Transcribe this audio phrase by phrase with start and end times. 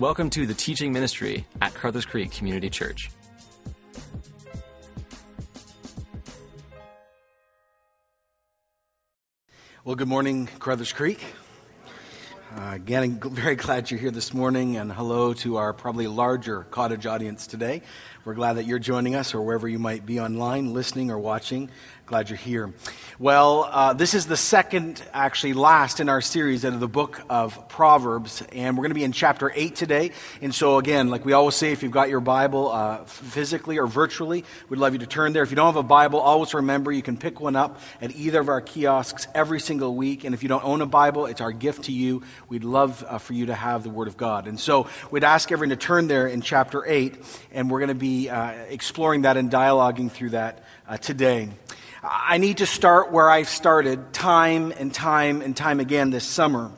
[0.00, 3.10] Welcome to the teaching ministry at Carruthers Creek Community Church.
[9.84, 11.20] Well, good morning, Carruthers Creek.
[12.56, 16.62] Uh, again, I'm very glad you're here this morning, and hello to our probably larger
[16.62, 17.82] cottage audience today.
[18.24, 21.70] We're glad that you're joining us, or wherever you might be online, listening or watching.
[22.08, 22.72] Glad you're here.
[23.18, 27.20] Well, uh, this is the second, actually last in our series out of the book
[27.28, 30.12] of Proverbs, and we're going to be in chapter 8 today.
[30.40, 33.86] And so, again, like we always say, if you've got your Bible uh, physically or
[33.86, 35.42] virtually, we'd love you to turn there.
[35.42, 38.40] If you don't have a Bible, always remember you can pick one up at either
[38.40, 40.24] of our kiosks every single week.
[40.24, 42.22] And if you don't own a Bible, it's our gift to you.
[42.48, 44.46] We'd love uh, for you to have the Word of God.
[44.46, 47.16] And so, we'd ask everyone to turn there in chapter 8,
[47.52, 51.50] and we're going to be uh, exploring that and dialoguing through that uh, today.
[52.02, 56.70] I need to start where I've started time and time and time again this summer.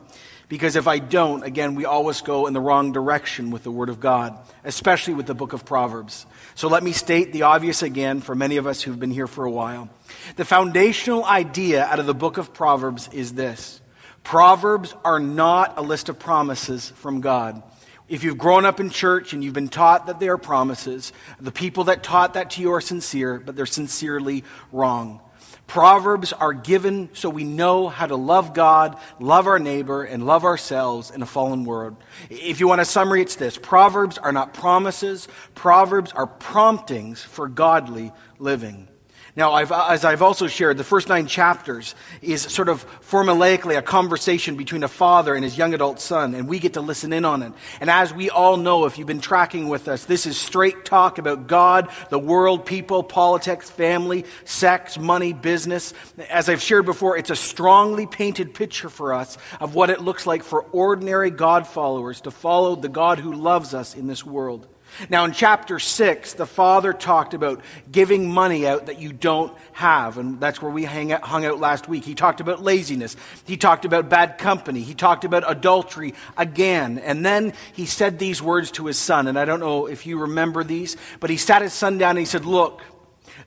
[0.49, 3.87] Because if I don't, again, we always go in the wrong direction with the Word
[3.87, 6.25] of God, especially with the book of Proverbs.
[6.55, 9.45] So let me state the obvious again for many of us who've been here for
[9.45, 9.89] a while.
[10.35, 13.79] The foundational idea out of the book of Proverbs is this
[14.23, 17.63] Proverbs are not a list of promises from God.
[18.11, 21.49] If you've grown up in church and you've been taught that they are promises, the
[21.49, 25.21] people that taught that to you are sincere, but they're sincerely wrong.
[25.65, 30.43] Proverbs are given so we know how to love God, love our neighbor, and love
[30.43, 31.95] ourselves in a fallen world.
[32.29, 37.47] If you want a summary, it's this Proverbs are not promises, Proverbs are promptings for
[37.47, 38.89] godly living.
[39.35, 43.77] Now, I've, uh, as I've also shared, the first nine chapters is sort of formulaically
[43.77, 47.13] a conversation between a father and his young adult son, and we get to listen
[47.13, 47.53] in on it.
[47.79, 51.17] And as we all know, if you've been tracking with us, this is straight talk
[51.17, 55.93] about God, the world, people, politics, family, sex, money, business.
[56.29, 60.25] As I've shared before, it's a strongly painted picture for us of what it looks
[60.25, 64.67] like for ordinary God followers to follow the God who loves us in this world.
[65.09, 70.17] Now, in chapter 6, the father talked about giving money out that you don't have.
[70.17, 72.03] And that's where we out, hung out last week.
[72.03, 73.15] He talked about laziness.
[73.45, 74.81] He talked about bad company.
[74.81, 76.99] He talked about adultery again.
[76.99, 79.27] And then he said these words to his son.
[79.27, 82.19] And I don't know if you remember these, but he sat his son down and
[82.19, 82.83] he said, Look,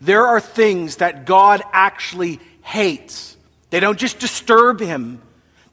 [0.01, 3.37] there are things that God actually hates.
[3.71, 5.21] They don't just disturb him,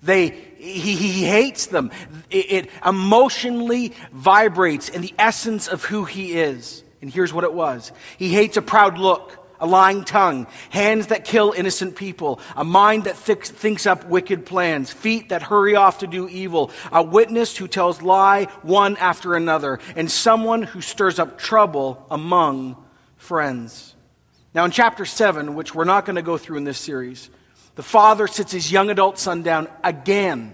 [0.04, 1.92] they he, he hates them.
[2.30, 6.84] It, it emotionally vibrates in the essence of who he is.
[7.02, 11.26] And here's what it was He hates a proud look, a lying tongue, hands that
[11.26, 16.00] kill innocent people, a mind that th- thinks up wicked plans, feet that hurry off
[16.00, 21.18] to do evil, a witness who tells lie one after another, and someone who stirs
[21.18, 22.76] up trouble among
[23.18, 23.96] friends.
[24.54, 27.30] Now, in chapter 7, which we're not going to go through in this series,
[27.76, 30.54] the father sits his young adult son down again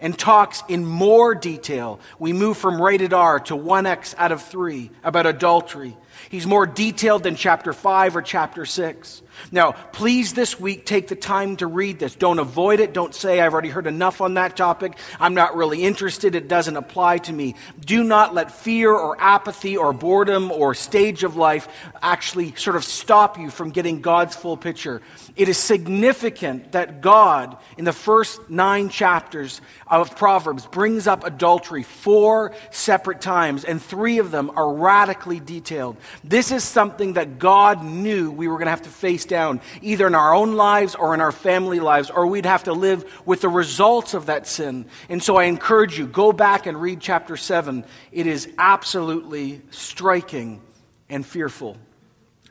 [0.00, 2.00] and talks in more detail.
[2.18, 5.96] We move from rated R to 1X out of 3 about adultery.
[6.28, 9.22] He's more detailed than chapter 5 or chapter 6.
[9.52, 12.14] Now, please this week take the time to read this.
[12.14, 12.92] Don't avoid it.
[12.92, 14.98] Don't say, I've already heard enough on that topic.
[15.18, 16.34] I'm not really interested.
[16.34, 17.54] It doesn't apply to me.
[17.84, 21.68] Do not let fear or apathy or boredom or stage of life
[22.02, 25.00] actually sort of stop you from getting God's full picture.
[25.36, 29.60] It is significant that God, in the first nine chapters
[29.90, 35.96] of Proverbs, brings up adultery four separate times, and three of them are radically detailed.
[36.22, 40.06] This is something that God knew we were going to have to face down, either
[40.06, 43.40] in our own lives or in our family lives, or we'd have to live with
[43.40, 44.86] the results of that sin.
[45.08, 47.84] And so I encourage you, go back and read chapter 7.
[48.12, 50.60] It is absolutely striking
[51.08, 51.76] and fearful.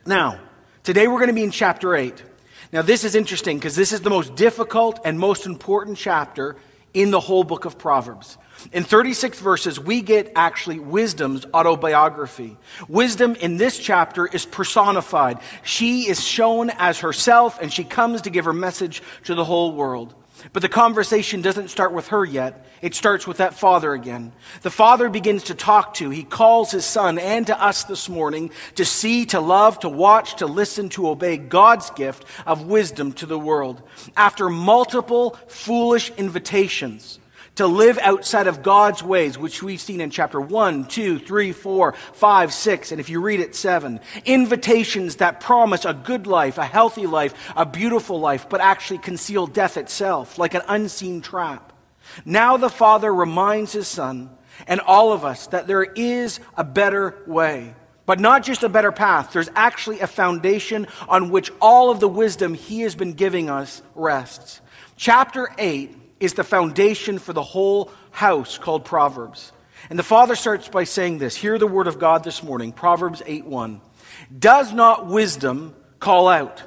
[0.06, 0.40] Now,
[0.84, 2.24] today we're going to be in chapter 8.
[2.72, 6.56] Now, this is interesting because this is the most difficult and most important chapter
[6.94, 8.38] in the whole book of Proverbs.
[8.72, 12.58] In 36 verses, we get actually wisdom's autobiography.
[12.88, 15.40] Wisdom in this chapter is personified.
[15.64, 19.74] She is shown as herself, and she comes to give her message to the whole
[19.74, 20.14] world.
[20.54, 22.66] But the conversation doesn't start with her yet.
[22.82, 24.32] It starts with that father again.
[24.62, 28.52] The father begins to talk to, he calls his son and to us this morning
[28.76, 33.26] to see, to love, to watch, to listen, to obey God's gift of wisdom to
[33.26, 33.82] the world.
[34.16, 37.20] After multiple foolish invitations,
[37.56, 41.94] to live outside of God's ways, which we've seen in chapter 1, 2, 3, 4,
[42.14, 44.00] 5, 6, and if you read it, 7.
[44.26, 49.48] Invitations that promise a good life, a healthy life, a beautiful life, but actually conceal
[49.48, 51.74] death itself, like an unseen trap.
[52.26, 54.30] Now the Father reminds his Son
[54.68, 57.76] and all of us that there is a better way.
[58.06, 62.08] But not just a better path, there's actually a foundation on which all of the
[62.08, 64.62] wisdom he has been giving us rests.
[64.96, 69.52] Chapter 8 is the foundation for the whole house called Proverbs.
[69.90, 71.36] And the Father starts by saying this.
[71.36, 73.82] Hear the word of God this morning, Proverbs 8 1.
[74.38, 76.62] Does not wisdom call out?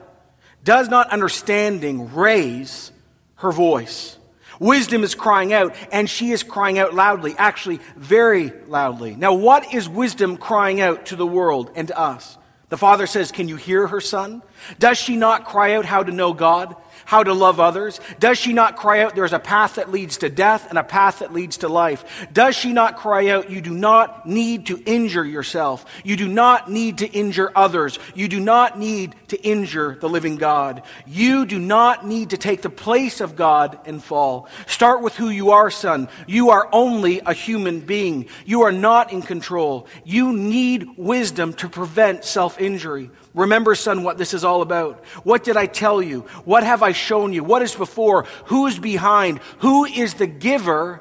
[0.64, 2.92] Does not understanding raise
[3.36, 4.16] her voice?
[4.58, 9.16] Wisdom is crying out, and she is crying out loudly, actually, very loudly.
[9.16, 12.38] Now, what is wisdom crying out to the world and to us?
[12.68, 14.42] The father says, Can you hear her, son?
[14.78, 16.76] Does she not cry out how to know God?
[17.04, 18.00] How to love others?
[18.18, 21.20] Does she not cry out, there's a path that leads to death and a path
[21.20, 22.04] that leads to life?
[22.32, 25.84] Does she not cry out, you do not need to injure yourself?
[26.04, 27.98] You do not need to injure others.
[28.14, 30.82] You do not need to injure the living God.
[31.06, 34.48] You do not need to take the place of God and fall.
[34.66, 36.08] Start with who you are, son.
[36.26, 38.28] You are only a human being.
[38.44, 39.86] You are not in control.
[40.04, 43.10] You need wisdom to prevent self injury.
[43.34, 45.04] Remember, son, what this is all about.
[45.24, 46.20] What did I tell you?
[46.44, 47.44] What have I shown you?
[47.44, 48.24] What is before?
[48.46, 49.40] Who is behind?
[49.58, 51.00] Who is the giver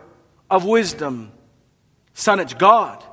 [0.49, 1.31] of wisdom?
[2.13, 3.03] Son, it's God.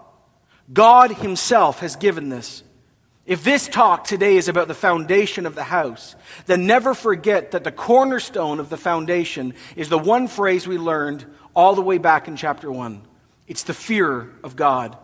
[0.73, 2.63] God Himself has given this.
[3.27, 6.17] If this talk today is about the foundation of the house,
[6.47, 11.27] then never forget that the cornerstone of the foundation is the one phrase we learned
[11.55, 13.03] all the way back in chapter 1.
[13.47, 14.97] It's the fear of God.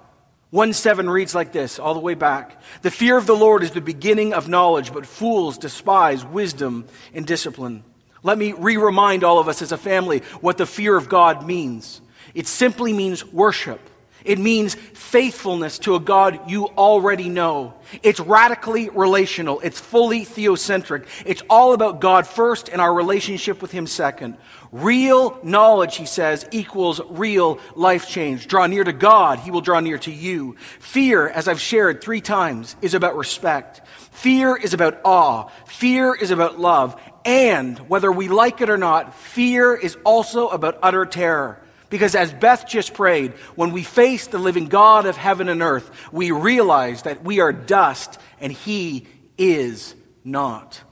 [0.54, 2.62] 1 7 reads like this, all the way back.
[2.82, 7.26] The fear of the Lord is the beginning of knowledge, but fools despise wisdom and
[7.26, 7.82] discipline.
[8.22, 11.44] Let me re remind all of us as a family what the fear of God
[11.44, 12.00] means.
[12.34, 13.80] It simply means worship.
[14.24, 17.74] It means faithfulness to a God you already know.
[18.04, 19.58] It's radically relational.
[19.58, 21.06] It's fully theocentric.
[21.26, 24.36] It's all about God first and our relationship with Him second.
[24.74, 28.48] Real knowledge, he says, equals real life change.
[28.48, 30.56] Draw near to God, he will draw near to you.
[30.80, 33.86] Fear, as I've shared three times, is about respect.
[33.86, 35.48] Fear is about awe.
[35.66, 37.00] Fear is about love.
[37.24, 41.62] And whether we like it or not, fear is also about utter terror.
[41.88, 45.88] Because as Beth just prayed, when we face the living God of heaven and earth,
[46.10, 49.06] we realize that we are dust and he
[49.38, 49.94] is
[50.24, 50.82] not.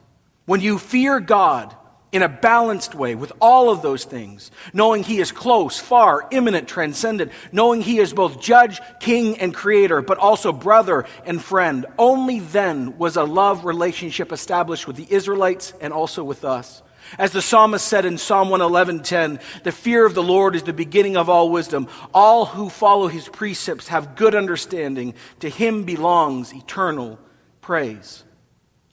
[0.45, 1.75] When you fear God,
[2.13, 6.69] in a balanced way with all of those things, knowing He is close, far, immanent,
[6.69, 11.87] transcendent, knowing He is both judge, king, and creator, but also brother and friend.
[11.99, 16.83] Only then was a love relationship established with the Israelites and also with us.
[17.19, 21.17] As the psalmist said in Psalm 111:10, the fear of the Lord is the beginning
[21.17, 21.89] of all wisdom.
[22.15, 25.15] All who follow his precepts have good understanding.
[25.41, 27.19] To him belongs eternal
[27.61, 28.23] praise.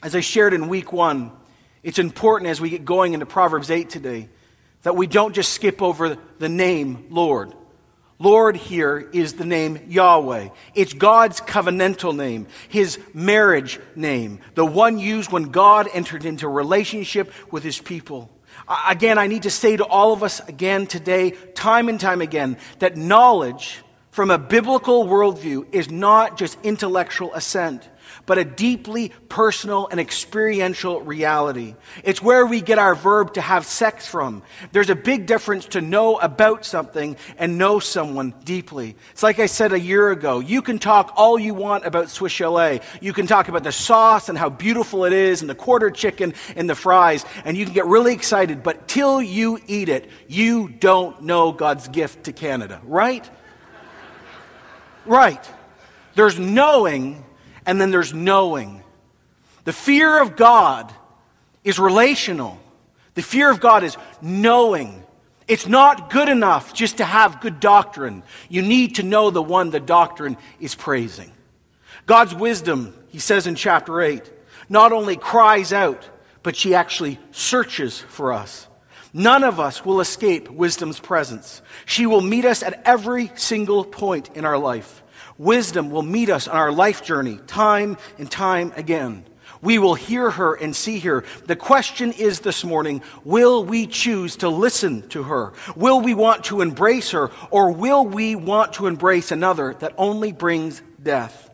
[0.02, 1.32] As I shared in week 1,
[1.84, 4.30] it's important as we get going into Proverbs 8 today
[4.84, 7.54] that we don't just skip over the name Lord.
[8.18, 10.50] Lord here is the name Yahweh.
[10.76, 17.32] It's God's covenantal name, his marriage name, the one used when God entered into relationship
[17.50, 18.30] with his people.
[18.88, 22.58] Again, I need to say to all of us again today, time and time again,
[22.80, 23.82] that knowledge
[24.12, 27.88] from a biblical worldview is not just intellectual assent
[28.30, 31.74] but a deeply personal and experiential reality.
[32.04, 34.44] It's where we get our verb to have sex from.
[34.72, 38.96] There's a big difference to know about something and know someone deeply.
[39.14, 40.42] It's like I said a year ago.
[40.42, 42.82] You can talk all you want about Swiss chalet.
[43.02, 46.36] You can talk about the sauce and how beautiful it is and the quarter chicken
[46.56, 50.70] and the fries, and you can get really excited, but till you eat it, you
[50.70, 53.28] don't know God's gift to Canada, right?
[55.08, 55.44] Right.
[56.14, 57.26] There's knowing
[57.70, 58.82] and then there's knowing.
[59.64, 60.92] The fear of God
[61.64, 62.60] is relational.
[63.14, 65.04] The fear of God is knowing.
[65.48, 68.24] It's not good enough just to have good doctrine.
[68.50, 71.32] You need to know the one the doctrine is praising.
[72.08, 74.24] God's wisdom, he says in chapter 8,
[74.68, 76.10] not only cries out,
[76.42, 78.68] but she actually searches for us.
[79.14, 81.62] None of us will escape wisdom's presence.
[81.86, 85.04] She will meet us at every single point in our life.
[85.40, 89.26] Wisdom will meet us on our life journey time and time again.
[89.62, 91.24] We will hear her and see her.
[91.46, 95.54] The question is this morning will we choose to listen to her?
[95.76, 97.32] Will we want to embrace her?
[97.52, 101.50] Or will we want to embrace another that only brings death?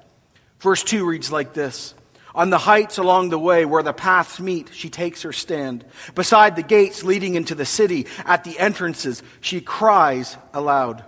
[0.59, 1.93] Verse 2 reads like this
[2.33, 5.85] On the heights along the way where the paths meet, she takes her stand.
[6.15, 11.05] Beside the gates leading into the city, at the entrances, she cries aloud.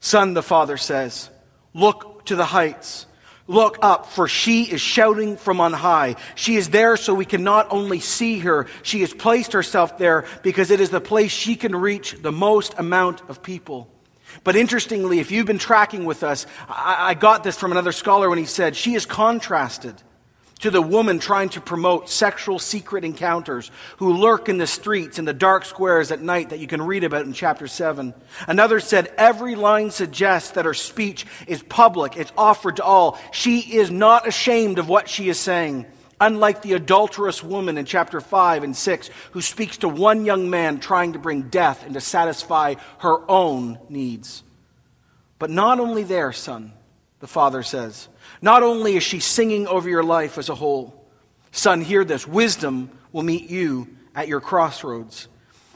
[0.00, 1.30] Son, the father says,
[1.74, 3.06] Look to the heights.
[3.46, 6.16] Look up, for she is shouting from on high.
[6.34, 10.26] She is there so we can not only see her, she has placed herself there
[10.42, 13.88] because it is the place she can reach the most amount of people.
[14.44, 18.38] But interestingly, if you've been tracking with us, I, got this from another scholar when
[18.38, 19.94] he said, she is contrasted.
[20.60, 25.26] To the woman trying to promote sexual secret encounters who lurk in the streets and
[25.26, 28.12] the dark squares at night that you can read about in chapter 7.
[28.46, 33.18] Another said, Every line suggests that her speech is public, it's offered to all.
[33.32, 35.86] She is not ashamed of what she is saying.
[36.20, 40.80] Unlike the adulterous woman in chapter 5 and 6, who speaks to one young man
[40.80, 44.42] trying to bring death and to satisfy her own needs.
[45.38, 46.72] But not only there, son,
[47.20, 48.08] the father says.
[48.40, 51.06] Not only is she singing over your life as a whole,
[51.52, 55.28] son, hear this wisdom will meet you at your crossroads.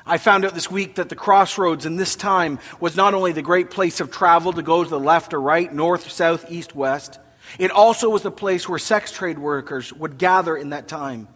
[0.04, 3.42] I found out this week that the crossroads in this time was not only the
[3.42, 7.21] great place of travel to go to the left or right, north, south, east, west,
[7.59, 11.28] it also was the place where sex trade workers would gather in that time.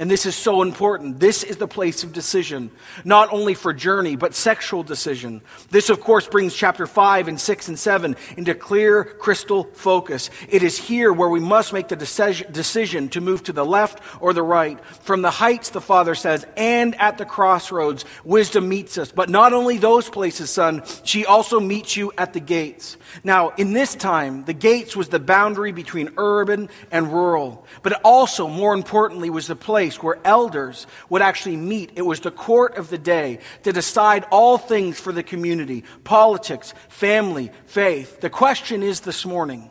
[0.00, 1.18] And this is so important.
[1.18, 2.70] This is the place of decision,
[3.04, 5.42] not only for journey, but sexual decision.
[5.70, 10.30] This, of course, brings chapter 5 and 6 and 7 into clear, crystal focus.
[10.48, 14.32] It is here where we must make the decision to move to the left or
[14.32, 14.78] the right.
[15.02, 19.10] From the heights, the Father says, and at the crossroads, wisdom meets us.
[19.10, 22.96] But not only those places, son, she also meets you at the gates.
[23.24, 27.98] Now, in this time, the gates was the boundary between urban and rural, but it
[28.04, 31.92] also, more importantly, was the place place where elders would actually meet.
[31.96, 36.74] It was the court of the day to decide all things for the community politics,
[36.88, 38.20] family, faith.
[38.20, 39.70] The question is this morning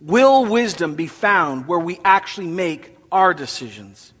[0.00, 4.12] will wisdom be found where we actually make our decisions?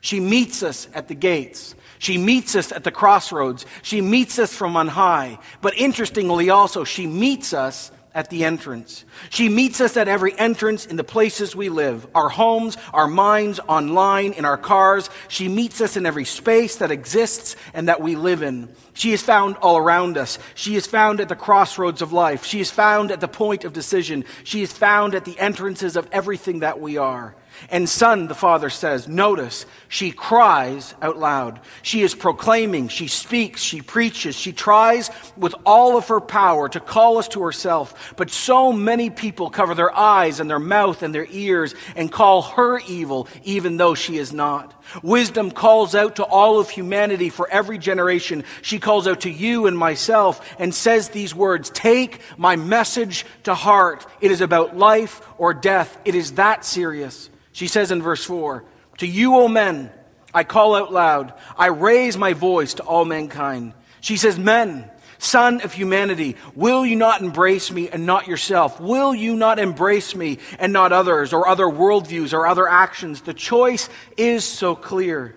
[0.00, 1.74] She meets us at the gates.
[1.98, 3.66] She meets us at the crossroads.
[3.82, 5.38] She meets us from on high.
[5.60, 9.04] But interestingly, also, she meets us at the entrance.
[9.30, 13.58] She meets us at every entrance in the places we live our homes, our minds,
[13.68, 15.10] online, in our cars.
[15.28, 18.68] She meets us in every space that exists and that we live in.
[18.94, 20.38] She is found all around us.
[20.54, 22.44] She is found at the crossroads of life.
[22.44, 24.24] She is found at the point of decision.
[24.44, 27.34] She is found at the entrances of everything that we are.
[27.70, 31.60] And son, the father says, notice, she cries out loud.
[31.82, 36.80] She is proclaiming, she speaks, she preaches, she tries with all of her power to
[36.80, 38.14] call us to herself.
[38.16, 42.42] But so many people cover their eyes and their mouth and their ears and call
[42.42, 44.74] her evil, even though she is not.
[45.02, 48.44] Wisdom calls out to all of humanity for every generation.
[48.62, 53.54] She calls out to you and myself and says these words Take my message to
[53.54, 54.06] heart.
[54.20, 55.96] It is about life or death.
[56.04, 57.30] It is that serious.
[57.54, 58.64] She says in verse 4
[58.98, 59.92] To you, O men,
[60.34, 63.74] I call out loud, I raise my voice to all mankind.
[64.00, 68.80] She says, Men, Son of humanity, will you not embrace me and not yourself?
[68.80, 73.20] Will you not embrace me and not others or other worldviews or other actions?
[73.22, 75.36] The choice is so clear.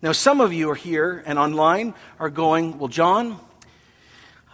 [0.00, 3.40] Now, some of you are here and online are going, Well, John,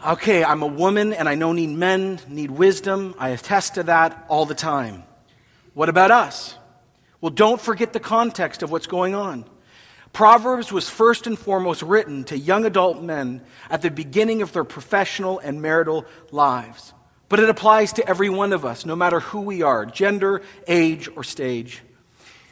[0.04, 3.14] okay, I'm a woman and I know need men, need wisdom.
[3.18, 5.04] I attest to that all the time.
[5.75, 6.56] What about us?
[7.20, 9.44] Well, don't forget the context of what's going on.
[10.12, 14.64] Proverbs was first and foremost written to young adult men at the beginning of their
[14.64, 16.92] professional and marital lives.
[17.28, 21.08] But it applies to every one of us, no matter who we are, gender, age,
[21.14, 21.82] or stage.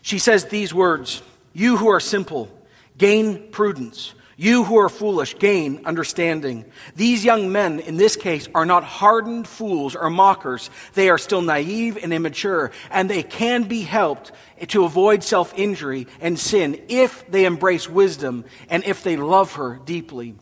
[0.02, 1.20] She says these words
[1.52, 2.48] You who are simple,
[2.96, 4.14] gain prudence.
[4.40, 6.64] You who are foolish, gain understanding.
[6.95, 10.71] These young men, in this case, are not hardened fools or mockers.
[10.95, 14.30] They are still naive and immature, and they can be helped
[14.68, 19.80] to avoid self injury and sin if they embrace wisdom and if they love her
[19.85, 20.37] deeply.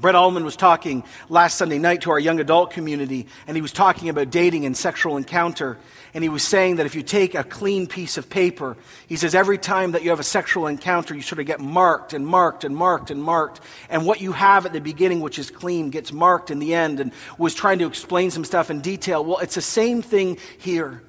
[0.00, 3.72] Brett Allman was talking last Sunday night to our young adult community, and he was
[3.72, 5.76] talking about dating and sexual encounter.
[6.14, 8.76] And he was saying that if you take a clean piece of paper,
[9.08, 12.12] he says every time that you have a sexual encounter, you sort of get marked
[12.12, 13.60] and marked and marked and marked.
[13.90, 17.00] And what you have at the beginning, which is clean, gets marked in the end,
[17.00, 19.24] and was trying to explain some stuff in detail.
[19.24, 21.02] Well, it's the same thing here.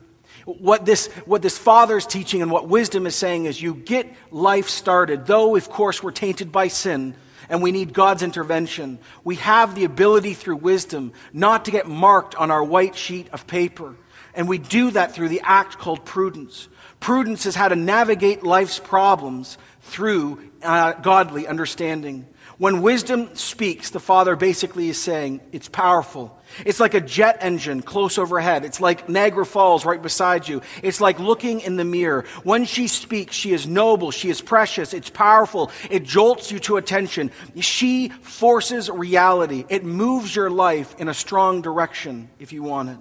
[0.45, 4.67] What this, what this father's teaching and what wisdom is saying is you get life
[4.67, 7.13] started, though, of course, we're tainted by sin
[7.49, 8.99] and we need God's intervention.
[9.23, 13.47] We have the ability through wisdom not to get marked on our white sheet of
[13.47, 13.95] paper.
[14.33, 16.67] And we do that through the act called prudence.
[16.99, 22.27] Prudence is how to navigate life's problems through uh, godly understanding.
[22.59, 26.37] When wisdom speaks, the Father basically is saying it's powerful.
[26.65, 28.65] It's like a jet engine close overhead.
[28.65, 30.61] It's like Niagara Falls right beside you.
[30.83, 32.25] It's like looking in the mirror.
[32.43, 34.11] When she speaks, she is noble.
[34.11, 34.93] She is precious.
[34.93, 35.71] It's powerful.
[35.89, 37.31] It jolts you to attention.
[37.61, 39.63] She forces reality.
[39.69, 42.97] It moves your life in a strong direction if you want it.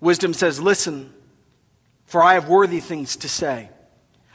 [0.00, 1.14] Wisdom says, Listen,
[2.04, 3.68] for I have worthy things to say.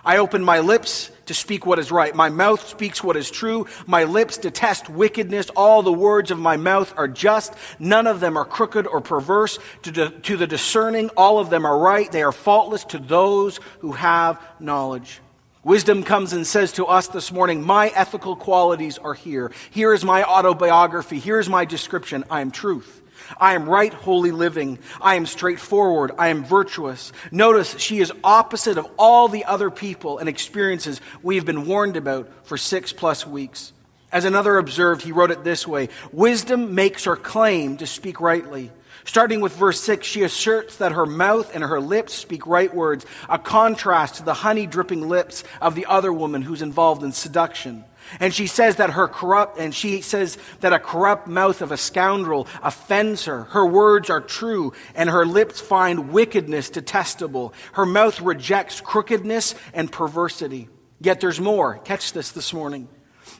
[0.06, 2.14] I open my lips to speak what is right.
[2.14, 3.66] My mouth speaks what is true.
[3.88, 5.50] My lips detest wickedness.
[5.56, 7.54] All the words of my mouth are just.
[7.80, 9.58] None of them are crooked or perverse.
[9.84, 12.12] To, the, to the discerning, all of them are right.
[12.12, 15.22] They are faultless to those who have knowledge.
[15.64, 19.52] Wisdom comes and says to us this morning, My ethical qualities are here.
[19.72, 21.18] Here is my autobiography.
[21.18, 22.24] Here is my description.
[22.30, 23.02] I am truth.
[23.38, 24.80] I am right, holy living.
[25.02, 26.12] I am straightforward.
[26.18, 27.12] I am virtuous.
[27.32, 31.98] Notice she is opposite of all the other people and experiences we have been warned
[31.98, 33.74] about for six plus weeks.
[34.12, 38.72] As another observed, he wrote it this way Wisdom makes her claim to speak rightly.
[39.04, 43.06] Starting with verse 6, she asserts that her mouth and her lips speak right words,
[43.30, 47.86] a contrast to the honey dripping lips of the other woman who's involved in seduction.
[48.20, 51.78] And she says that her corrupt, and she says that a corrupt mouth of a
[51.78, 53.44] scoundrel offends her.
[53.46, 57.54] Her words are true, and her lips find wickedness detestable.
[57.74, 60.70] Her mouth rejects crookedness and perversity.
[61.00, 61.78] Yet there's more.
[61.80, 62.88] Catch this this morning.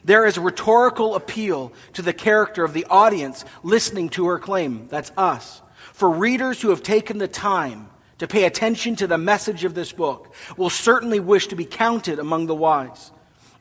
[0.04, 4.88] There is a rhetorical appeal to the character of the audience listening to her claim.
[4.90, 5.62] That's us.
[5.94, 9.92] For readers who have taken the time to pay attention to the message of this
[9.92, 13.12] book will certainly wish to be counted among the wise.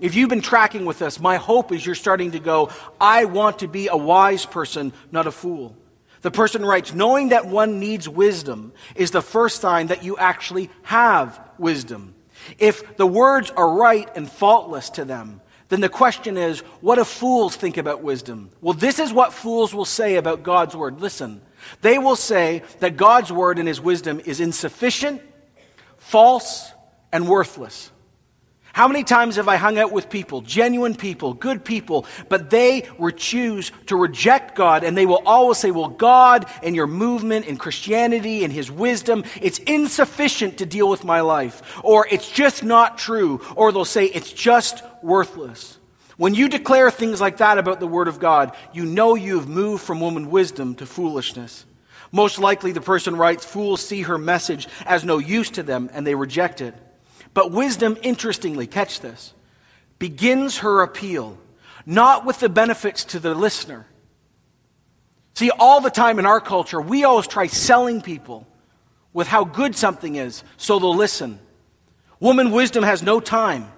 [0.01, 2.71] If you've been tracking with us, my hope is you're starting to go,
[3.01, 5.77] I want to be a wise person, not a fool.
[6.23, 10.71] The person writes, knowing that one needs wisdom is the first sign that you actually
[10.83, 12.15] have wisdom.
[12.59, 17.05] If the words are right and faultless to them, then the question is, what do
[17.05, 18.51] fools think about wisdom?
[18.61, 21.01] Well, this is what fools will say about God's word.
[21.01, 21.41] Listen,
[21.81, 25.23] they will say that God's word and his wisdom is insufficient,
[25.97, 26.71] false,
[27.13, 27.91] and worthless.
[28.75, 32.83] How many times have I hung out with people, genuine people, good people, but they
[33.17, 37.57] choose to reject God and they will always say, well, God and your movement and
[37.57, 41.63] Christianity and his wisdom, it's insufficient to deal with my life.
[41.85, 43.41] Or it's just not true.
[43.55, 45.79] Or they'll say, it's just worthless.
[46.17, 49.49] When you declare things like that about the Word of God, you know you have
[49.49, 51.65] moved from woman wisdom to foolishness.
[52.11, 56.05] Most likely, the person writes, Fools see her message as no use to them and
[56.05, 56.75] they reject it.
[57.35, 59.35] But wisdom, interestingly, catch this,
[59.99, 61.39] begins her appeal
[61.87, 63.87] not with the benefits to the listener.
[65.35, 68.47] See, all the time in our culture, we always try selling people
[69.13, 71.39] with how good something is so they'll listen.
[72.21, 73.71] Woman wisdom has no time.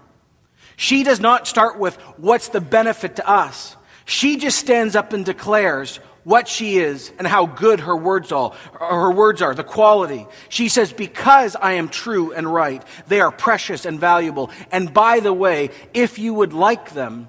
[0.77, 3.77] She does not start with what's the benefit to us.
[4.05, 8.53] She just stands up and declares what she is and how good her words are,
[8.81, 10.27] her words are, the quality.
[10.49, 14.51] She says, because I am true and right, they are precious and valuable.
[14.73, 17.29] And by the way, if you would like them,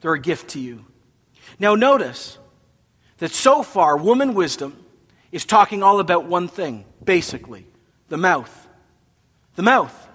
[0.00, 0.86] they're a gift to you.
[1.58, 2.38] Now notice
[3.18, 4.82] that so far, woman wisdom
[5.30, 7.66] is talking all about one thing, basically,
[8.08, 8.66] the mouth.
[9.56, 10.08] The mouth.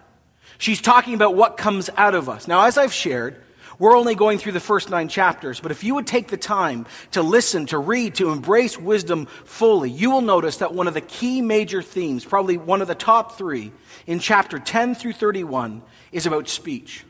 [0.58, 2.48] She's talking about what comes out of us.
[2.48, 3.44] Now, as I've shared,
[3.80, 6.86] we're only going through the first nine chapters, but if you would take the time
[7.12, 11.02] to listen, to read, to embrace wisdom fully, you will notice that one of the
[11.02, 13.72] key major themes, probably one of the top three,
[14.08, 17.04] in chapter 10 through 31, is about speech.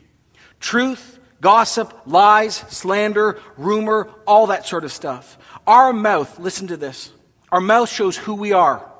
[0.60, 5.38] Truth, gossip, lies, slander, rumor, all that sort of stuff.
[5.66, 7.12] Our mouth, listen to this,
[7.52, 8.90] our mouth shows who we are.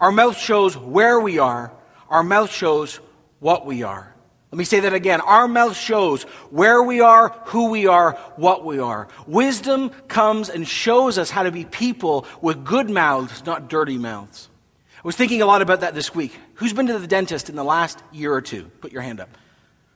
[0.00, 1.72] Our mouth shows where we are.
[2.08, 3.00] Our mouth shows
[3.40, 4.13] what we are.
[4.54, 5.20] Let me say that again.
[5.20, 9.08] Our mouth shows where we are, who we are, what we are.
[9.26, 14.48] Wisdom comes and shows us how to be people with good mouths, not dirty mouths.
[14.96, 16.38] I was thinking a lot about that this week.
[16.54, 18.66] Who's been to the dentist in the last year or two?
[18.80, 19.28] Put your hand up.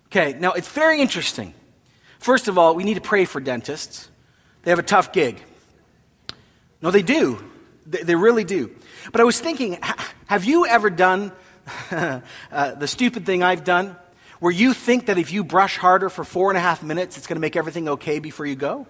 [0.06, 1.54] Okay, now it's very interesting.
[2.18, 4.10] First of all, we need to pray for dentists.
[4.64, 5.40] They have a tough gig.
[6.82, 7.38] No, they do.
[7.86, 8.74] They, they really do.
[9.12, 9.78] But I was thinking,
[10.26, 11.30] have you ever done
[11.92, 13.94] uh, the stupid thing I've done?
[14.40, 17.26] Where you think that if you brush harder for four and a half minutes, it's
[17.26, 18.86] going to make everything okay before you go?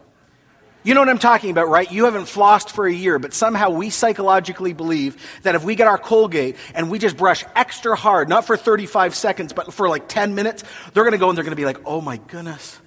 [0.84, 1.90] You know what I'm talking about, right?
[1.90, 5.88] You haven't flossed for a year, but somehow we psychologically believe that if we get
[5.88, 10.08] our Colgate and we just brush extra hard, not for 35 seconds, but for like
[10.08, 10.62] 10 minutes,
[10.94, 12.80] they're going to go and they're going to be like, oh my goodness,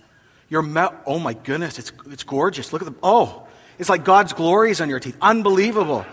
[0.50, 2.71] your mouth, oh my goodness, it's, it's gorgeous.
[2.71, 3.45] Look at the, oh,
[3.78, 5.17] it's like God's glory is on your teeth.
[5.21, 6.06] Unbelievable.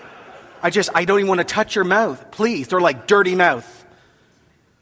[0.62, 2.32] I just, I don't even want to touch your mouth.
[2.32, 2.68] Please.
[2.68, 3.77] They're like dirty mouth.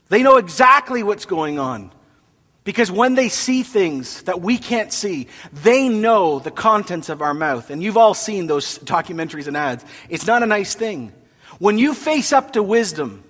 [0.09, 1.93] They know exactly what's going on.
[2.65, 7.33] Because when they see things that we can't see, they know the contents of our
[7.33, 7.71] mouth.
[7.71, 9.85] And you've all seen those documentaries and ads.
[10.09, 11.13] It's not a nice thing.
[11.61, 13.23] When you face up to wisdom,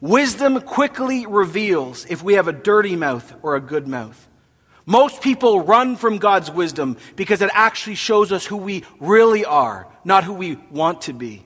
[0.00, 4.28] wisdom quickly reveals if we have a dirty mouth or a good mouth.
[4.86, 9.88] Most people run from God's wisdom because it actually shows us who we really are,
[10.04, 11.43] not who we want to be.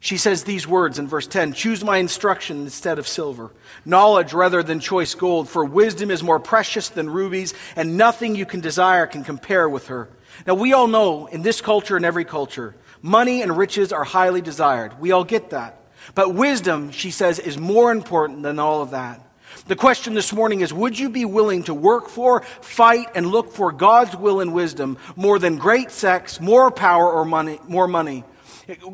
[0.00, 3.50] She says these words in verse 10 Choose my instruction instead of silver,
[3.84, 8.46] knowledge rather than choice gold, for wisdom is more precious than rubies, and nothing you
[8.46, 10.08] can desire can compare with her.
[10.46, 14.40] Now, we all know in this culture and every culture, money and riches are highly
[14.40, 15.00] desired.
[15.00, 15.82] We all get that.
[16.14, 19.20] But wisdom, she says, is more important than all of that.
[19.66, 23.52] The question this morning is Would you be willing to work for, fight, and look
[23.52, 28.24] for God's will and wisdom more than great sex, more power, or money, more money?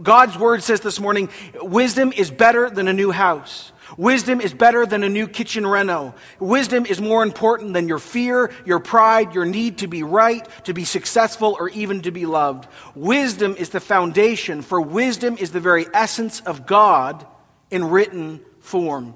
[0.02, 3.72] God's word says this morning wisdom is better than a new house.
[3.96, 6.14] Wisdom is better than a new kitchen reno.
[6.38, 10.72] Wisdom is more important than your fear, your pride, your need to be right, to
[10.72, 12.68] be successful, or even to be loved.
[12.94, 17.26] Wisdom is the foundation, for wisdom is the very essence of God
[17.70, 19.14] in written form.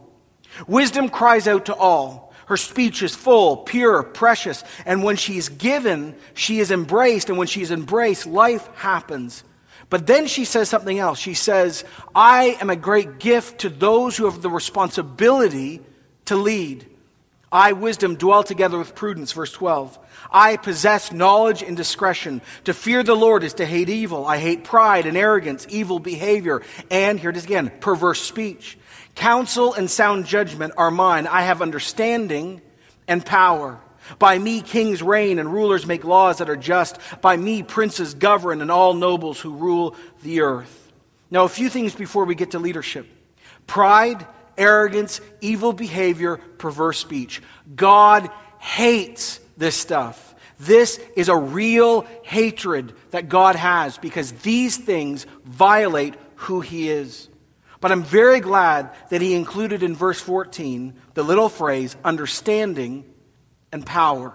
[0.66, 2.32] Wisdom cries out to all.
[2.46, 7.38] Her speech is full, pure, precious, and when she is given, she is embraced, and
[7.38, 9.44] when she is embraced, life happens.
[9.90, 11.18] But then she says something else.
[11.18, 15.80] She says, I am a great gift to those who have the responsibility
[16.26, 16.86] to lead.
[17.50, 19.98] I, wisdom, dwell together with prudence, verse 12.
[20.30, 22.42] I possess knowledge and discretion.
[22.64, 24.26] To fear the Lord is to hate evil.
[24.26, 28.76] I hate pride and arrogance, evil behavior, and, here it is again, perverse speech.
[29.14, 31.26] Counsel and sound judgment are mine.
[31.26, 32.60] I have understanding
[33.06, 33.80] and power.
[34.18, 36.98] By me, kings reign and rulers make laws that are just.
[37.20, 40.92] By me, princes govern and all nobles who rule the earth.
[41.30, 43.06] Now, a few things before we get to leadership
[43.66, 47.42] pride, arrogance, evil behavior, perverse speech.
[47.76, 50.34] God hates this stuff.
[50.58, 57.28] This is a real hatred that God has because these things violate who He is.
[57.80, 63.04] But I'm very glad that He included in verse 14 the little phrase, understanding
[63.72, 64.32] and power.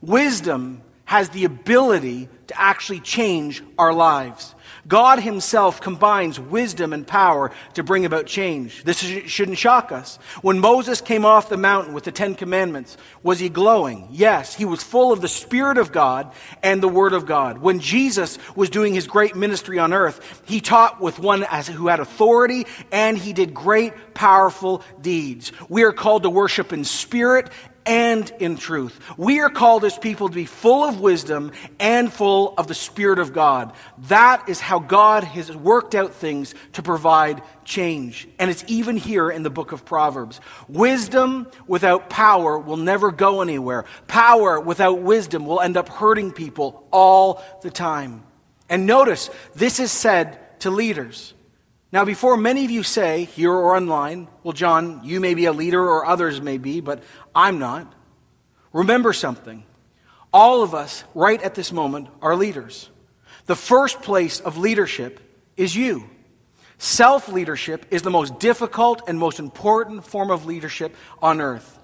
[0.00, 4.54] Wisdom has the ability to actually change our lives.
[4.88, 8.84] God Himself combines wisdom and power to bring about change.
[8.84, 10.18] This shouldn't shock us.
[10.42, 14.08] When Moses came off the mountain with the Ten Commandments, was he glowing?
[14.10, 16.32] Yes, he was full of the Spirit of God
[16.62, 17.58] and the Word of God.
[17.58, 21.86] When Jesus was doing his great ministry on earth, he taught with one as, who
[21.86, 25.52] had authority and he did great, powerful deeds.
[25.68, 27.50] We are called to worship in spirit
[27.86, 28.98] and in truth.
[29.16, 33.20] We are called as people to be full of wisdom and full of the Spirit
[33.20, 33.72] of God.
[34.08, 38.28] That is how God has worked out things to provide change.
[38.38, 40.40] And it's even here in the book of Proverbs.
[40.68, 43.84] Wisdom without power will never go anywhere.
[44.08, 48.24] Power without wisdom will end up hurting people all the time.
[48.68, 51.34] And notice, this is said to leaders.
[51.96, 55.52] Now, before many of you say, here or online, well, John, you may be a
[55.52, 57.02] leader or others may be, but
[57.34, 57.90] I'm not.
[58.74, 59.64] Remember something.
[60.30, 62.90] All of us, right at this moment, are leaders.
[63.46, 65.20] The first place of leadership
[65.56, 66.04] is you.
[66.76, 71.78] Self leadership is the most difficult and most important form of leadership on earth.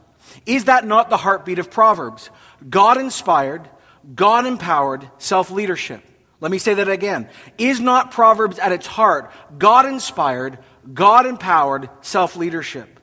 [0.44, 2.28] Is that not the heartbeat of Proverbs?
[2.68, 3.66] God inspired,
[4.14, 6.04] God empowered self leadership.
[6.42, 7.28] Let me say that again.
[7.56, 10.58] Is not Proverbs at its heart God inspired,
[10.92, 12.98] God empowered self leadership?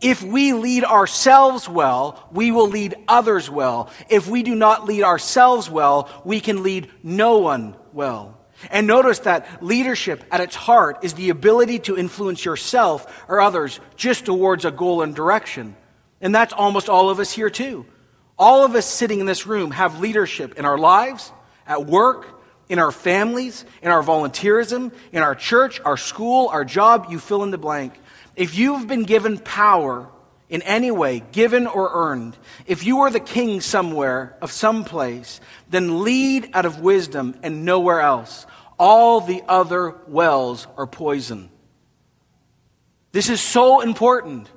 [0.00, 3.90] If we lead ourselves well, we will lead others well.
[4.08, 8.38] If we do not lead ourselves well, we can lead no one well.
[8.70, 13.80] And notice that leadership at its heart is the ability to influence yourself or others
[13.96, 15.74] just towards a goal and direction.
[16.20, 17.84] And that's almost all of us here, too.
[18.38, 21.32] All of us sitting in this room have leadership in our lives,
[21.66, 22.35] at work,
[22.68, 27.42] in our families, in our volunteerism, in our church, our school, our job, you fill
[27.42, 27.98] in the blank.
[28.34, 30.08] If you've been given power
[30.48, 35.40] in any way, given or earned, if you are the king somewhere of some place,
[35.70, 38.46] then lead out of wisdom and nowhere else.
[38.78, 41.50] All the other wells are poison.
[43.12, 44.50] This is so important.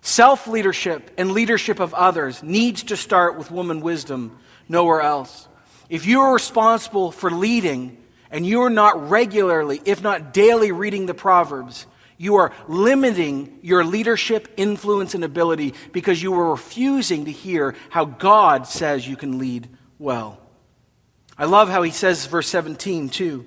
[0.00, 4.38] Self leadership and leadership of others needs to start with woman wisdom,
[4.68, 5.48] nowhere else.
[5.92, 11.04] If you are responsible for leading and you are not regularly, if not daily, reading
[11.04, 17.30] the Proverbs, you are limiting your leadership, influence, and ability because you are refusing to
[17.30, 20.40] hear how God says you can lead well.
[21.36, 23.44] I love how he says, verse 17, too.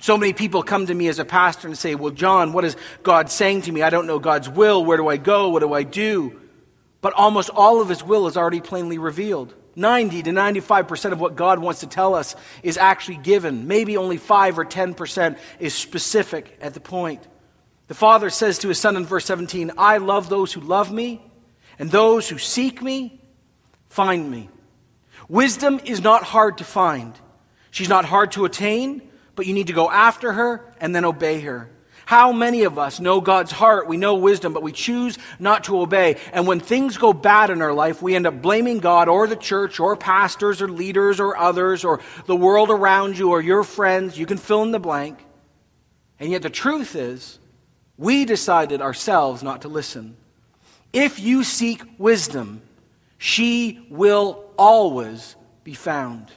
[0.00, 2.74] So many people come to me as a pastor and say, Well, John, what is
[3.02, 3.82] God saying to me?
[3.82, 4.82] I don't know God's will.
[4.82, 5.50] Where do I go?
[5.50, 6.40] What do I do?
[7.02, 9.54] But almost all of his will is already plainly revealed.
[9.74, 13.66] 90 to 95% of what God wants to tell us is actually given.
[13.66, 17.26] Maybe only 5 or 10% is specific at the point.
[17.88, 21.22] The Father says to his Son in verse 17, I love those who love me,
[21.78, 23.20] and those who seek me
[23.88, 24.48] find me.
[25.28, 27.18] Wisdom is not hard to find.
[27.70, 29.02] She's not hard to attain,
[29.34, 31.70] but you need to go after her and then obey her.
[32.12, 33.88] How many of us know God's heart?
[33.88, 36.20] We know wisdom, but we choose not to obey.
[36.34, 39.34] And when things go bad in our life, we end up blaming God or the
[39.34, 44.18] church or pastors or leaders or others or the world around you or your friends.
[44.18, 45.24] You can fill in the blank.
[46.20, 47.38] And yet the truth is,
[47.96, 50.18] we decided ourselves not to listen.
[50.92, 52.60] If you seek wisdom,
[53.16, 56.30] she will always be found.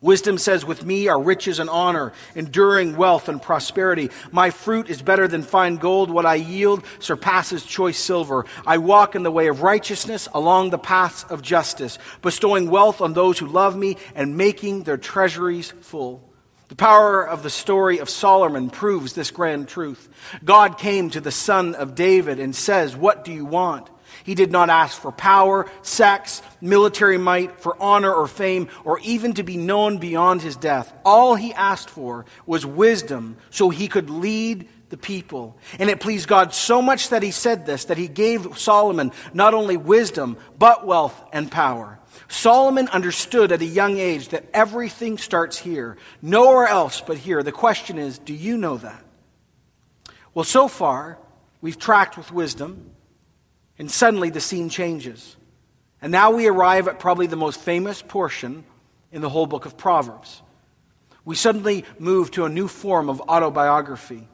[0.00, 4.10] Wisdom says, With me are riches and honor, enduring wealth and prosperity.
[4.30, 6.10] My fruit is better than fine gold.
[6.10, 8.46] What I yield surpasses choice silver.
[8.64, 13.12] I walk in the way of righteousness along the paths of justice, bestowing wealth on
[13.12, 16.22] those who love me and making their treasuries full.
[16.68, 20.08] The power of the story of Solomon proves this grand truth.
[20.44, 23.88] God came to the son of David and says, What do you want?
[24.28, 29.32] He did not ask for power, sex, military might, for honor or fame, or even
[29.32, 30.92] to be known beyond his death.
[31.02, 35.56] All he asked for was wisdom so he could lead the people.
[35.78, 39.54] And it pleased God so much that he said this, that he gave Solomon not
[39.54, 41.98] only wisdom, but wealth and power.
[42.28, 47.42] Solomon understood at a young age that everything starts here, nowhere else but here.
[47.42, 49.02] The question is, do you know that?
[50.34, 51.16] Well, so far,
[51.62, 52.90] we've tracked with wisdom.
[53.78, 55.36] And suddenly the scene changes.
[56.02, 58.64] And now we arrive at probably the most famous portion
[59.12, 60.42] in the whole book of Proverbs.
[61.24, 64.28] We suddenly move to a new form of autobiography.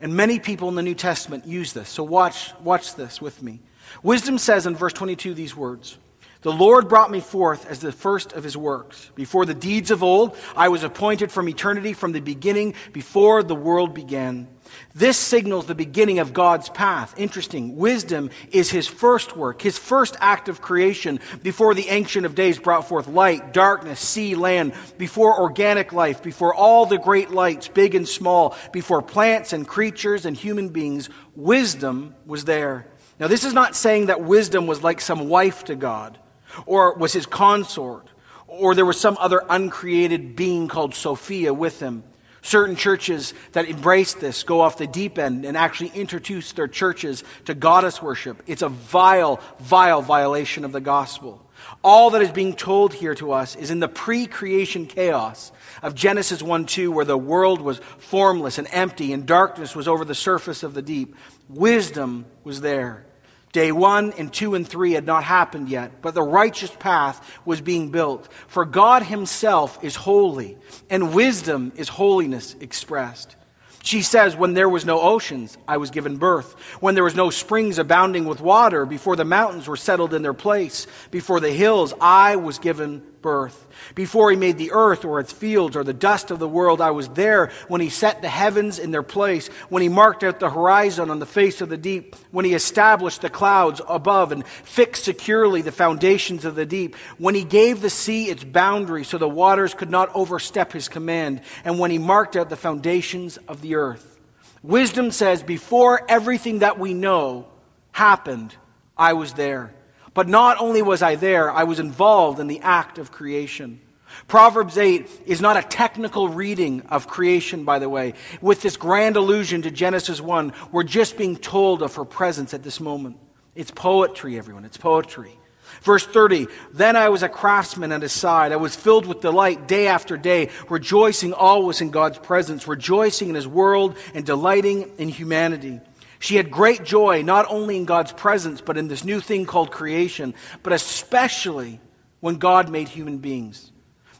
[0.00, 1.88] And many people in the New Testament use this.
[1.88, 3.60] So watch, watch this with me.
[4.02, 5.98] Wisdom says in verse 22 these words
[6.40, 9.10] The Lord brought me forth as the first of his works.
[9.14, 13.54] Before the deeds of old, I was appointed from eternity, from the beginning, before the
[13.54, 14.48] world began.
[14.94, 17.14] This signals the beginning of God's path.
[17.16, 17.76] Interesting.
[17.76, 22.58] Wisdom is his first work, his first act of creation before the Ancient of Days
[22.58, 27.94] brought forth light, darkness, sea, land, before organic life, before all the great lights, big
[27.94, 31.08] and small, before plants and creatures and human beings.
[31.34, 32.86] Wisdom was there.
[33.18, 36.18] Now, this is not saying that wisdom was like some wife to God
[36.66, 38.08] or was his consort
[38.46, 42.04] or there was some other uncreated being called Sophia with him.
[42.44, 47.22] Certain churches that embrace this go off the deep end and actually introduce their churches
[47.44, 48.42] to goddess worship.
[48.48, 51.40] It's a vile, vile violation of the gospel.
[51.84, 55.52] All that is being told here to us is in the pre creation chaos
[55.82, 60.04] of Genesis 1 2, where the world was formless and empty and darkness was over
[60.04, 61.14] the surface of the deep.
[61.48, 63.06] Wisdom was there.
[63.52, 67.60] Day one and two and three had not happened yet, but the righteous path was
[67.60, 68.32] being built.
[68.48, 70.56] For God Himself is holy,
[70.88, 73.36] and wisdom is holiness expressed.
[73.82, 76.54] She says, When there was no oceans, I was given birth.
[76.80, 80.32] When there was no springs abounding with water, before the mountains were settled in their
[80.32, 83.66] place, before the hills, I was given birth.
[83.94, 86.90] Before he made the earth or its fields or the dust of the world, I
[86.90, 87.50] was there.
[87.68, 91.18] When he set the heavens in their place, when he marked out the horizon on
[91.20, 95.72] the face of the deep, when he established the clouds above and fixed securely the
[95.72, 99.90] foundations of the deep, when he gave the sea its boundary so the waters could
[99.90, 104.20] not overstep his command, and when he marked out the foundations of the earth.
[104.62, 107.46] Wisdom says, before everything that we know
[107.92, 108.54] happened,
[108.96, 109.74] I was there.
[110.14, 113.80] But not only was I there, I was involved in the act of creation.
[114.28, 118.14] Proverbs 8 is not a technical reading of creation, by the way.
[118.40, 122.62] With this grand allusion to Genesis 1, we're just being told of her presence at
[122.62, 123.16] this moment.
[123.54, 124.64] It's poetry, everyone.
[124.64, 125.38] It's poetry.
[125.82, 128.52] Verse 30 Then I was a craftsman at his side.
[128.52, 133.34] I was filled with delight day after day, rejoicing always in God's presence, rejoicing in
[133.34, 135.80] his world, and delighting in humanity.
[136.22, 139.72] She had great joy, not only in God's presence, but in this new thing called
[139.72, 141.80] creation, but especially
[142.20, 143.72] when God made human beings.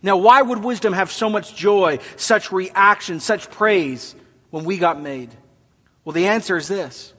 [0.02, 4.16] Now, why would wisdom have so much joy, such reaction, such praise
[4.50, 5.30] when we got made?
[6.04, 7.14] Well, the answer is this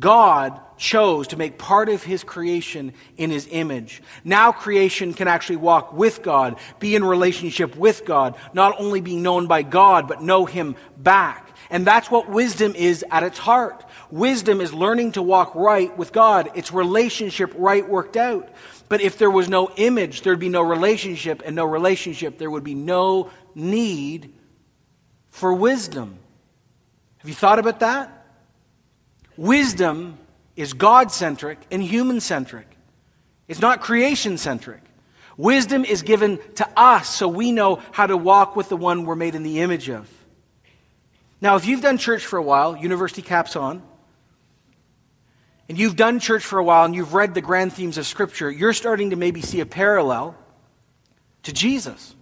[0.00, 4.02] God chose to make part of his creation in his image.
[4.24, 9.22] Now creation can actually walk with God, be in relationship with God, not only being
[9.22, 11.54] known by God, but know him back.
[11.70, 13.84] And that's what wisdom is at its heart.
[14.10, 16.50] Wisdom is learning to walk right with God.
[16.54, 18.48] It's relationship right worked out.
[18.88, 22.64] But if there was no image, there'd be no relationship, and no relationship, there would
[22.64, 24.32] be no need
[25.30, 26.18] for wisdom.
[27.18, 28.26] Have you thought about that?
[29.36, 30.18] Wisdom
[30.56, 32.66] is God centric and human centric,
[33.46, 34.82] it's not creation centric.
[35.36, 39.14] Wisdom is given to us so we know how to walk with the one we're
[39.14, 40.10] made in the image of.
[41.40, 43.80] Now, if you've done church for a while, university caps on,
[45.68, 48.50] and you've done church for a while and you've read the grand themes of Scripture,
[48.50, 50.36] you're starting to maybe see a parallel
[51.42, 52.14] to Jesus.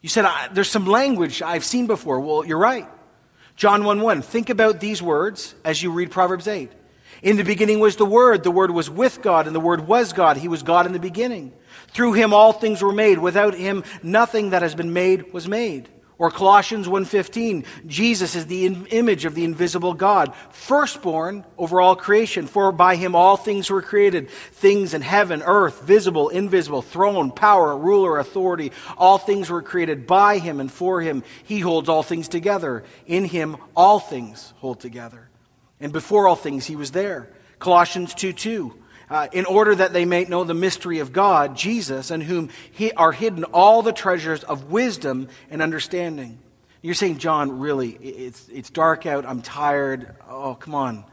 [0.00, 2.20] You said, There's some language I've seen before.
[2.20, 2.88] Well, you're right.
[3.56, 4.22] John 1 1.
[4.22, 6.70] Think about these words as you read Proverbs 8.
[7.22, 8.42] In the beginning was the Word.
[8.42, 10.36] The Word was with God, and the Word was God.
[10.36, 11.52] He was God in the beginning.
[11.88, 13.18] Through him all things were made.
[13.18, 15.88] Without him nothing that has been made was made.
[16.18, 22.46] Or Colossians 1:15, Jesus is the image of the invisible God, firstborn over all creation,
[22.46, 27.76] for by him all things were created, things in heaven, earth, visible, invisible, throne, power,
[27.76, 31.24] ruler, authority, all things were created by him and for him.
[31.42, 32.84] He holds all things together.
[33.06, 35.28] In him all things hold together.
[35.80, 37.30] And before all things he was there.
[37.58, 38.74] Colossians 2:2
[39.12, 42.92] uh, in order that they may know the mystery of God, Jesus, in whom he,
[42.92, 46.38] are hidden all the treasures of wisdom and understanding.
[46.80, 49.26] You're saying, John, really, it's, it's dark out.
[49.26, 50.16] I'm tired.
[50.26, 51.04] Oh, come on.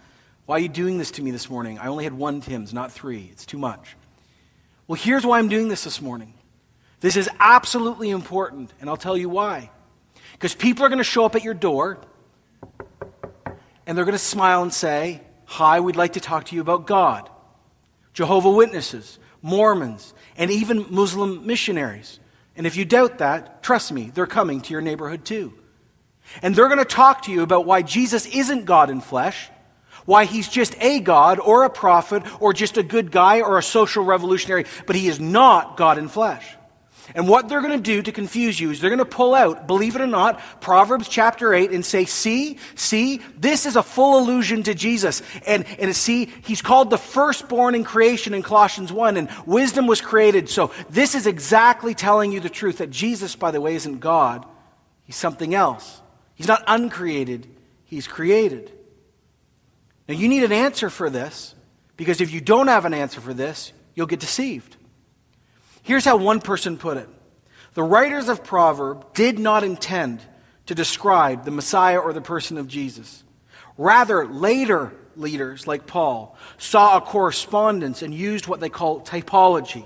[0.46, 1.78] Why are you doing this to me this morning?
[1.78, 3.28] I only had one Tim's, not three.
[3.34, 3.98] It's too much.
[4.88, 6.34] Well, here's why I'm doing this this morning.
[7.02, 9.72] This is absolutely important, and I'll tell you why.
[10.32, 12.00] Because people are going to show up at your door,
[13.86, 16.88] and they're going to smile and say, Hi, we'd like to talk to you about
[16.88, 17.30] God.
[18.14, 22.20] Jehovah Witnesses, Mormons, and even Muslim missionaries.
[22.56, 25.54] And if you doubt that, trust me, they're coming to your neighborhood too.
[26.42, 29.50] And they're going to talk to you about why Jesus isn't God in flesh,
[30.06, 33.64] why he's just a God or a prophet or just a good guy or a
[33.64, 36.56] social revolutionary, but he is not God in flesh.
[37.16, 39.68] And what they're going to do to confuse you is they're going to pull out,
[39.68, 44.20] believe it or not, Proverbs chapter 8 and say, see, see, this is a full
[44.20, 45.22] allusion to Jesus.
[45.46, 50.02] And, and see, he's called the firstborn in creation in Colossians 1, and wisdom was
[50.02, 50.50] created.
[50.50, 54.46] So this is exactly telling you the truth that Jesus, by the way, isn't God.
[55.04, 56.02] He's something else.
[56.36, 57.48] He's not uncreated,
[57.86, 58.72] he's created.
[60.08, 61.54] Now you need an answer for this,
[61.98, 64.78] because if you don't have an answer for this, you'll get deceived.
[65.84, 67.10] Here's how one person put it
[67.74, 70.22] The writers of Proverbs did not intend
[70.68, 73.24] to describe the Messiah or the person of Jesus.
[73.78, 79.86] Rather, later leaders like Paul saw a correspondence and used what they call typology.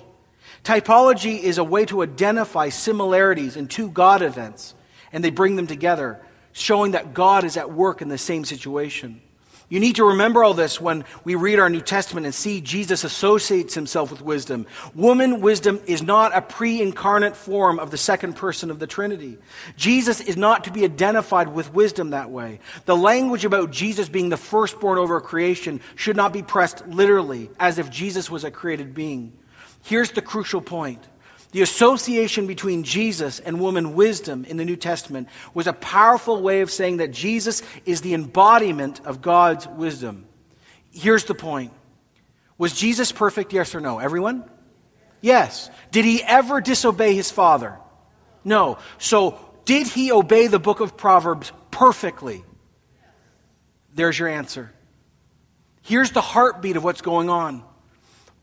[0.63, 4.75] Typology is a way to identify similarities in two God events,
[5.11, 6.21] and they bring them together,
[6.53, 9.21] showing that God is at work in the same situation.
[9.73, 13.03] You need to remember all this when we read our New Testament and see Jesus
[13.03, 14.67] associates himself with wisdom.
[14.93, 19.39] Woman wisdom is not a pre incarnate form of the second person of the Trinity.
[19.75, 22.59] Jesus is not to be identified with wisdom that way.
[22.85, 27.79] The language about Jesus being the firstborn over creation should not be pressed literally, as
[27.79, 29.33] if Jesus was a created being.
[29.81, 31.03] Here's the crucial point
[31.53, 36.61] the association between Jesus and woman wisdom in the New Testament was a powerful way
[36.61, 40.25] of saying that Jesus is the embodiment of God's wisdom.
[40.91, 41.71] Here's the point
[42.57, 43.99] Was Jesus perfect, yes or no?
[43.99, 44.43] Everyone?
[45.21, 45.69] Yes.
[45.91, 47.77] Did he ever disobey his father?
[48.43, 48.79] No.
[48.97, 52.43] So, did he obey the book of Proverbs perfectly?
[53.93, 54.73] There's your answer.
[55.83, 57.63] Here's the heartbeat of what's going on.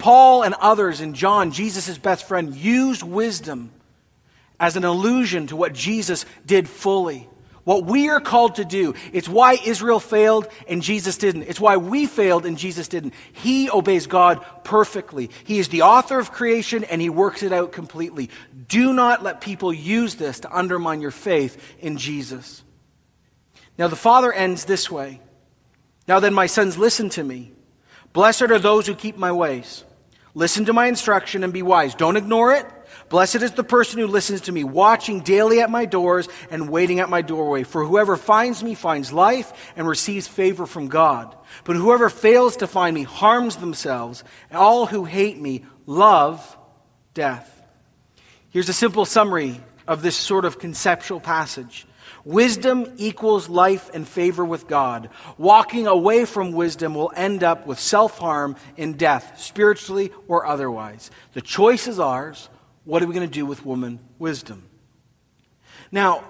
[0.01, 3.71] Paul and others and John, Jesus' best friend, used wisdom
[4.59, 7.29] as an allusion to what Jesus did fully.
[7.65, 8.95] What we are called to do.
[9.13, 11.43] It's why Israel failed and Jesus didn't.
[11.43, 13.15] It's why we failed and Jesus didn't.
[13.33, 15.31] He obeys God perfectly.
[15.45, 18.31] He is the author of creation and he works it out completely.
[18.67, 22.65] Do not let people use this to undermine your faith in Jesus.
[23.79, 25.21] Now, the Father ends this way
[26.09, 27.53] Now then, my sons, listen to me.
[28.13, 29.85] Blessed are those who keep my ways.
[30.35, 31.95] Listen to my instruction and be wise.
[31.95, 32.67] Don't ignore it.
[33.09, 37.01] Blessed is the person who listens to me, watching daily at my doors and waiting
[37.01, 37.65] at my doorway.
[37.65, 41.37] For whoever finds me finds life and receives favor from God.
[41.65, 44.23] But whoever fails to find me harms themselves.
[44.53, 46.57] All who hate me love
[47.15, 47.61] death.
[48.51, 51.87] Here's a simple summary of this sort of conceptual passage.
[52.31, 55.11] Wisdom equals life and favor with God.
[55.37, 61.11] Walking away from wisdom will end up with self harm and death, spiritually or otherwise.
[61.33, 62.49] The choice is ours.
[62.85, 64.63] What are we going to do with woman wisdom?
[65.91, 66.23] Now,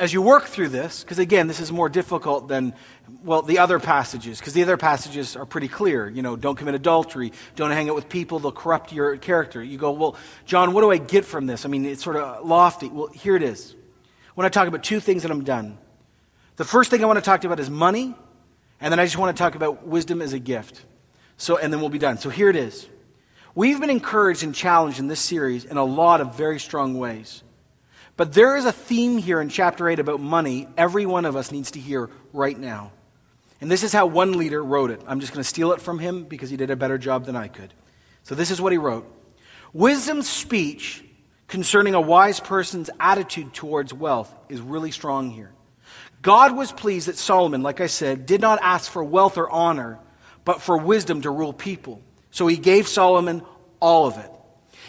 [0.00, 2.74] as you work through this, because again, this is more difficult than,
[3.22, 6.08] well, the other passages, because the other passages are pretty clear.
[6.08, 9.62] You know, don't commit adultery, don't hang out with people, they'll corrupt your character.
[9.62, 11.64] You go, well, John, what do I get from this?
[11.64, 12.88] I mean, it's sort of lofty.
[12.88, 13.76] Well, here it is.
[14.30, 15.76] I want to talk about two things and I'm done.
[16.56, 18.14] The first thing I want to talk about is money,
[18.80, 20.84] and then I just want to talk about wisdom as a gift.
[21.36, 22.18] So, and then we'll be done.
[22.18, 22.88] So here it is.
[23.54, 27.42] We've been encouraged and challenged in this series in a lot of very strong ways.
[28.16, 31.50] But there is a theme here in chapter 8 about money every one of us
[31.50, 32.92] needs to hear right now.
[33.60, 35.02] And this is how one leader wrote it.
[35.06, 37.36] I'm just going to steal it from him because he did a better job than
[37.36, 37.72] I could.
[38.22, 39.10] So this is what he wrote
[39.72, 41.02] Wisdom's speech
[41.50, 45.52] concerning a wise person's attitude towards wealth is really strong here.
[46.22, 49.98] God was pleased that Solomon, like I said, did not ask for wealth or honor,
[50.44, 52.00] but for wisdom to rule people.
[52.30, 53.42] So he gave Solomon
[53.80, 54.30] all of it.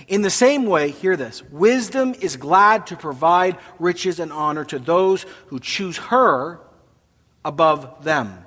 [0.07, 4.77] In the same way, hear this wisdom is glad to provide riches and honor to
[4.77, 6.59] those who choose her
[7.43, 8.45] above them.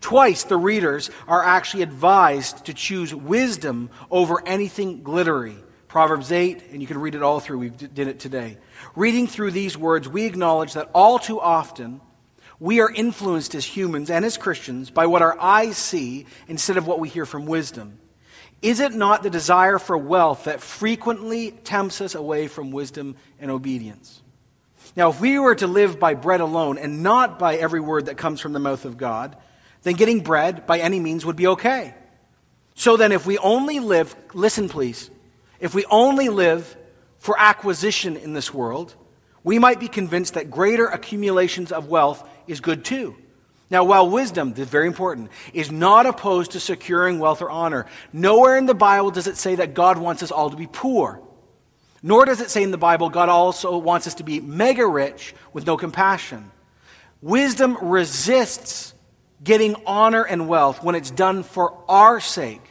[0.00, 5.56] Twice the readers are actually advised to choose wisdom over anything glittery.
[5.92, 7.58] Proverbs 8, and you can read it all through.
[7.58, 8.56] We did it today.
[8.96, 12.00] Reading through these words, we acknowledge that all too often
[12.58, 16.86] we are influenced as humans and as Christians by what our eyes see instead of
[16.86, 17.98] what we hear from wisdom.
[18.62, 23.50] Is it not the desire for wealth that frequently tempts us away from wisdom and
[23.50, 24.22] obedience?
[24.96, 28.16] Now, if we were to live by bread alone and not by every word that
[28.16, 29.36] comes from the mouth of God,
[29.82, 31.94] then getting bread by any means would be okay.
[32.76, 35.10] So then, if we only live, listen please,
[35.62, 36.76] if we only live
[37.18, 38.96] for acquisition in this world,
[39.44, 43.16] we might be convinced that greater accumulations of wealth is good too.
[43.70, 47.86] Now, while wisdom, this is very important, is not opposed to securing wealth or honor,
[48.12, 51.22] nowhere in the Bible does it say that God wants us all to be poor.
[52.02, 55.32] Nor does it say in the Bible God also wants us to be mega rich
[55.52, 56.50] with no compassion.
[57.20, 58.94] Wisdom resists
[59.44, 62.62] getting honor and wealth when it's done for our sake.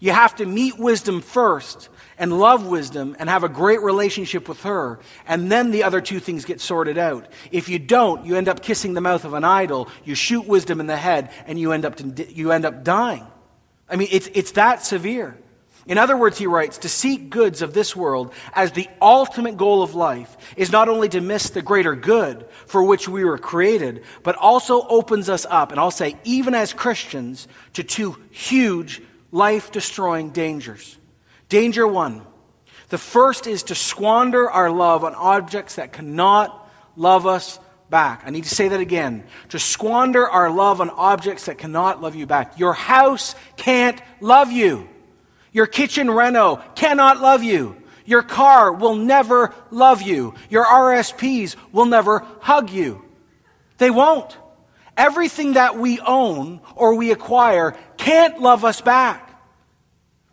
[0.00, 4.62] You have to meet wisdom first and love wisdom and have a great relationship with
[4.62, 7.26] her, and then the other two things get sorted out.
[7.50, 10.80] If you don't, you end up kissing the mouth of an idol, you shoot wisdom
[10.80, 11.98] in the head, and you end up,
[12.30, 13.26] you end up dying.
[13.88, 15.38] I mean, it's, it's that severe.
[15.86, 19.82] In other words, he writes, to seek goods of this world as the ultimate goal
[19.82, 24.04] of life is not only to miss the greater good for which we were created,
[24.22, 29.00] but also opens us up, and I'll say, even as Christians, to two huge
[29.32, 30.98] life destroying dangers.
[31.48, 32.24] Danger one
[32.88, 37.58] the first is to squander our love on objects that cannot love us
[37.90, 38.22] back.
[38.24, 39.24] I need to say that again.
[39.50, 42.58] To squander our love on objects that cannot love you back.
[42.58, 44.88] Your house can't love you.
[45.52, 47.76] Your kitchen reno cannot love you.
[48.06, 50.34] Your car will never love you.
[50.48, 53.04] Your RSPs will never hug you.
[53.76, 54.36] They won't.
[54.96, 59.26] Everything that we own or we acquire can't love us back.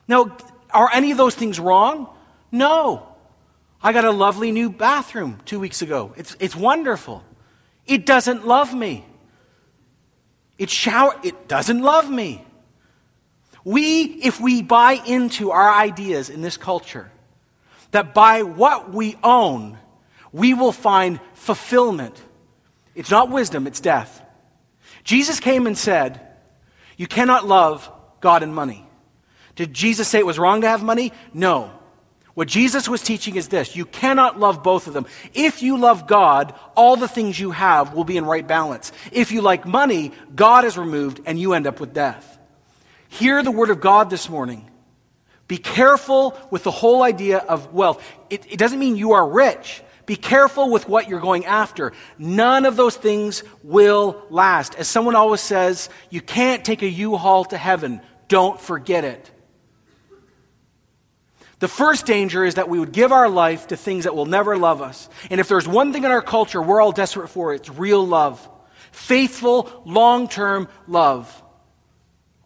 [0.08, 0.38] Now,
[0.76, 2.08] are any of those things wrong?
[2.52, 3.08] No.
[3.82, 6.14] I got a lovely new bathroom two weeks ago.
[6.18, 7.24] It's, it's wonderful.
[7.86, 9.06] It doesn't love me.
[10.58, 12.46] It shower it doesn't love me.
[13.64, 17.12] We, if we buy into our ideas in this culture,
[17.92, 19.78] that by what we own,
[20.32, 22.22] we will find fulfillment.
[22.94, 24.22] It's not wisdom, it's death.
[25.04, 26.22] Jesus came and said,
[26.96, 27.90] You cannot love
[28.22, 28.85] God and money.
[29.56, 31.12] Did Jesus say it was wrong to have money?
[31.34, 31.72] No.
[32.36, 35.06] What Jesus was teaching is this you cannot love both of them.
[35.34, 38.92] If you love God, all the things you have will be in right balance.
[39.12, 42.38] If you like money, God is removed and you end up with death.
[43.08, 44.70] Hear the word of God this morning.
[45.48, 48.04] Be careful with the whole idea of wealth.
[48.30, 49.82] It, it doesn't mean you are rich.
[50.06, 51.94] Be careful with what you're going after.
[52.18, 54.76] None of those things will last.
[54.76, 58.02] As someone always says, you can't take a U-Haul to heaven.
[58.28, 59.32] Don't forget it.
[61.60, 64.58] The first danger is that we would give our life to things that will never
[64.58, 65.10] love us.
[65.30, 68.48] And if there's one thing in our culture we're all desperate for, it's real love.
[68.92, 71.44] Faithful, long term love.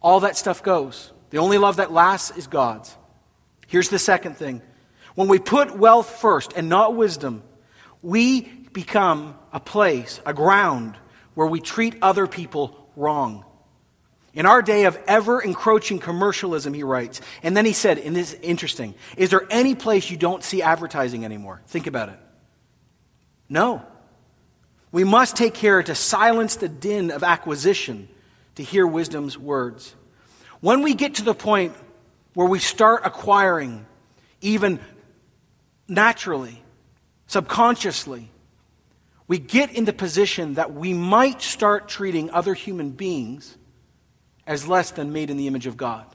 [0.02, 1.12] All that stuff goes.
[1.32, 2.96] The only love that lasts is God's.
[3.68, 4.62] Here's the second thing
[5.16, 7.44] when we put wealth first and not wisdom,
[8.02, 10.98] we become a place, a ground,
[11.34, 13.44] where we treat other people wrong.
[14.40, 18.32] In our day of ever encroaching commercialism, he writes, and then he said, and this
[18.32, 21.60] is interesting, is there any place you don't see advertising anymore?
[21.68, 22.18] Think about it.
[23.50, 23.82] No.
[24.94, 28.08] We must take care to silence the din of acquisition
[28.56, 29.94] to hear wisdom's words.
[30.62, 31.76] When we get to the point
[32.34, 33.86] where we start acquiring,
[34.40, 34.80] even
[35.86, 36.64] naturally,
[37.28, 38.32] subconsciously,
[39.28, 43.58] we get in the position that we might start treating other human beings
[44.50, 46.06] as less than made in the image of God.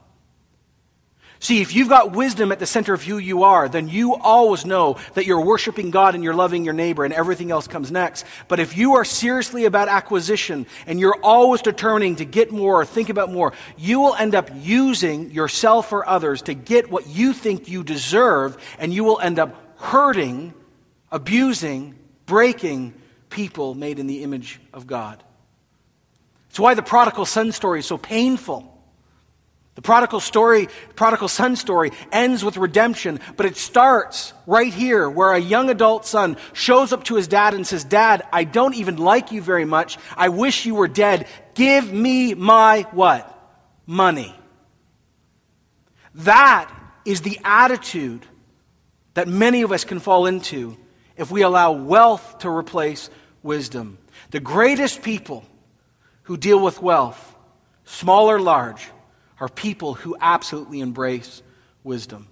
[1.39, 4.65] See, if you've got wisdom at the center of who you are, then you always
[4.65, 8.25] know that you're worshiping God and you're loving your neighbor and everything else comes next.
[8.47, 12.85] But if you are seriously about acquisition and you're always determining to get more or
[12.85, 17.31] think about more, you will end up using yourself or others to get what you
[17.31, 20.53] think you deserve and you will end up hurting,
[21.11, 22.93] abusing, breaking
[23.29, 25.21] people made in the image of God.
[26.55, 28.63] It's why the prodigal son story is so painful.
[29.75, 35.33] The prodigal story, prodigal son story ends with redemption, but it starts right here where
[35.33, 38.95] a young adult son shows up to his dad and says, Dad, I don't even
[38.95, 39.97] like you very much.
[40.15, 41.27] I wish you were dead.
[41.55, 43.29] Give me my what?
[43.85, 44.33] Money.
[46.13, 48.25] That is the attitude
[49.13, 50.77] that many of us can fall into
[51.17, 53.09] if we allow wealth to replace
[53.43, 53.97] wisdom.
[54.31, 55.43] The greatest people
[56.25, 57.35] who deal with wealth,
[57.85, 58.89] small or large,
[59.39, 61.41] are people who absolutely embrace
[61.83, 62.27] wisdom.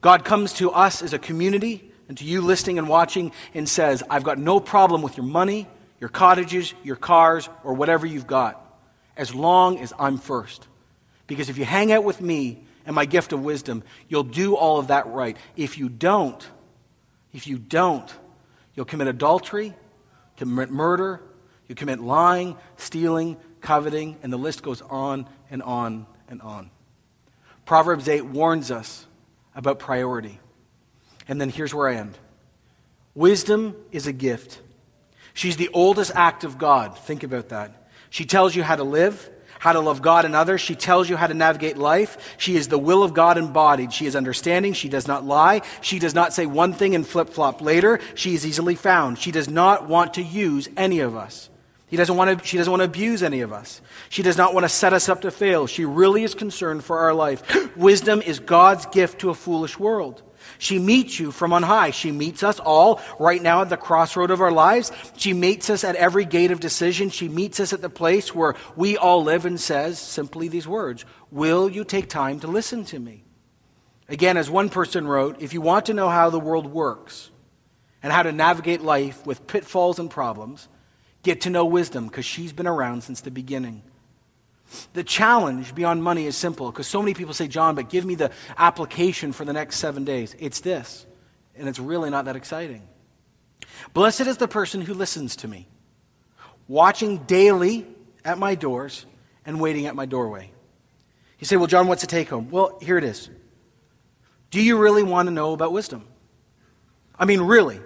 [0.00, 4.02] God comes to us as a community and to you listening and watching and says,
[4.10, 5.68] I've got no problem with your money,
[6.00, 8.60] your cottages, your cars, or whatever you've got,
[9.16, 10.66] as long as I'm first.
[11.26, 14.78] Because if you hang out with me and my gift of wisdom, you'll do all
[14.78, 15.36] of that right.
[15.56, 16.46] If you don't,
[17.32, 18.12] if you don't,
[18.74, 19.74] you'll commit adultery,
[20.36, 21.20] commit murder,
[21.68, 26.70] you commit lying, stealing, coveting, and the list goes on and on and on.
[27.64, 29.06] Proverbs 8 warns us
[29.54, 30.38] about priority.
[31.28, 32.18] And then here's where I end
[33.14, 34.60] Wisdom is a gift.
[35.34, 36.98] She's the oldest act of God.
[36.98, 37.88] Think about that.
[38.10, 40.60] She tells you how to live, how to love God and others.
[40.60, 42.34] She tells you how to navigate life.
[42.36, 43.92] She is the will of God embodied.
[43.92, 44.74] She is understanding.
[44.74, 45.62] She does not lie.
[45.80, 48.00] She does not say one thing and flip flop later.
[48.14, 49.18] She is easily found.
[49.18, 51.48] She does not want to use any of us.
[51.92, 53.82] He doesn't want to, she doesn't want to abuse any of us.
[54.08, 55.66] She does not want to set us up to fail.
[55.66, 57.42] She really is concerned for our life.
[57.76, 60.22] Wisdom is God's gift to a foolish world.
[60.56, 61.90] She meets you from on high.
[61.90, 64.90] She meets us all right now at the crossroad of our lives.
[65.18, 67.10] She meets us at every gate of decision.
[67.10, 71.04] She meets us at the place where we all live and says simply these words
[71.30, 73.22] Will you take time to listen to me?
[74.08, 77.30] Again, as one person wrote, if you want to know how the world works
[78.02, 80.68] and how to navigate life with pitfalls and problems,
[81.22, 83.82] Get to know wisdom because she's been around since the beginning.
[84.94, 88.14] The challenge beyond money is simple because so many people say, John, but give me
[88.14, 90.34] the application for the next seven days.
[90.38, 91.06] It's this,
[91.56, 92.88] and it's really not that exciting.
[93.92, 95.68] Blessed is the person who listens to me,
[96.68, 97.86] watching daily
[98.24, 99.04] at my doors
[99.44, 100.50] and waiting at my doorway.
[101.38, 102.50] You say, Well, John, what's the take home?
[102.50, 103.28] Well, here it is.
[104.50, 106.06] Do you really want to know about wisdom?
[107.18, 107.80] I mean, really.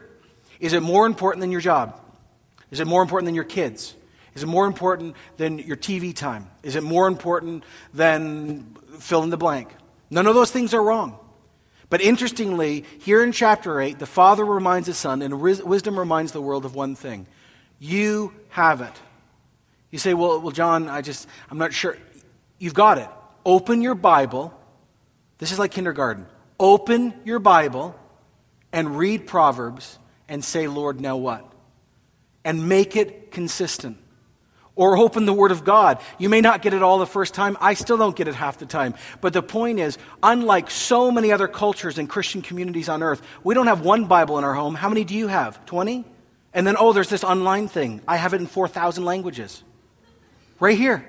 [0.61, 2.01] Is it more important than your job?
[2.71, 3.95] Is it more important than your kids?
[4.35, 6.51] Is it more important than your TV time?
[6.63, 7.65] Is it more important
[7.95, 9.75] than fill in the blank?
[10.11, 11.19] None of those things are wrong.
[11.89, 16.43] But interestingly, here in chapter 8, the Father reminds the Son, and wisdom reminds the
[16.43, 17.27] world of one thing
[17.79, 18.93] you have it.
[19.91, 21.97] You say, well, well, John, I just, I'm not sure.
[22.59, 23.09] You've got it.
[23.45, 24.59] Open your Bible.
[25.39, 26.27] This is like kindergarten.
[26.59, 27.95] Open your Bible
[28.73, 29.99] and read Proverbs
[30.29, 31.51] and say, Lord, now what?
[32.47, 33.99] And make it consistent.
[34.77, 35.99] Or open the Word of God.
[36.17, 37.57] You may not get it all the first time.
[37.61, 38.95] I still don't get it half the time.
[39.21, 43.55] But the point is, unlike so many other cultures and Christian communities on earth, we
[43.55, 44.75] don't have one Bible in our home.
[44.75, 45.65] How many do you have?
[45.67, 46.05] 20?
[46.55, 48.01] And then, oh, there's this online thing.
[48.07, 49.65] I have it in 4,000 languages.
[50.61, 51.05] Right here.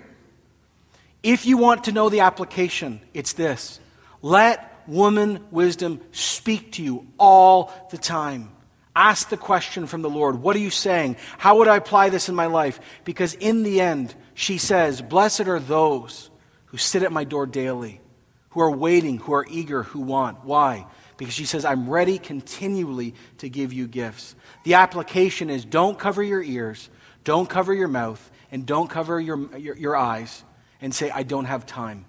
[1.22, 3.80] If you want to know the application, it's this
[4.22, 8.50] let woman wisdom speak to you all the time.
[8.98, 11.18] Ask the question from the Lord What are you saying?
[11.38, 12.80] How would I apply this in my life?
[13.04, 16.32] Because in the end, she says, Blessed are those
[16.66, 18.02] who sit at my door daily,
[18.50, 20.44] who are waiting, who are eager, who want.
[20.44, 20.88] Why?
[21.18, 24.34] Because she says, I'm ready continually to give you gifts.
[24.64, 26.90] The application is don't cover your ears,
[27.24, 30.44] don't cover your mouth, and don't cover your, your, your eyes
[30.82, 32.06] and say, I don't have time.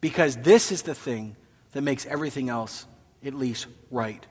[0.00, 1.36] Because this is the thing
[1.72, 2.86] that makes everything else
[3.22, 4.26] at least right.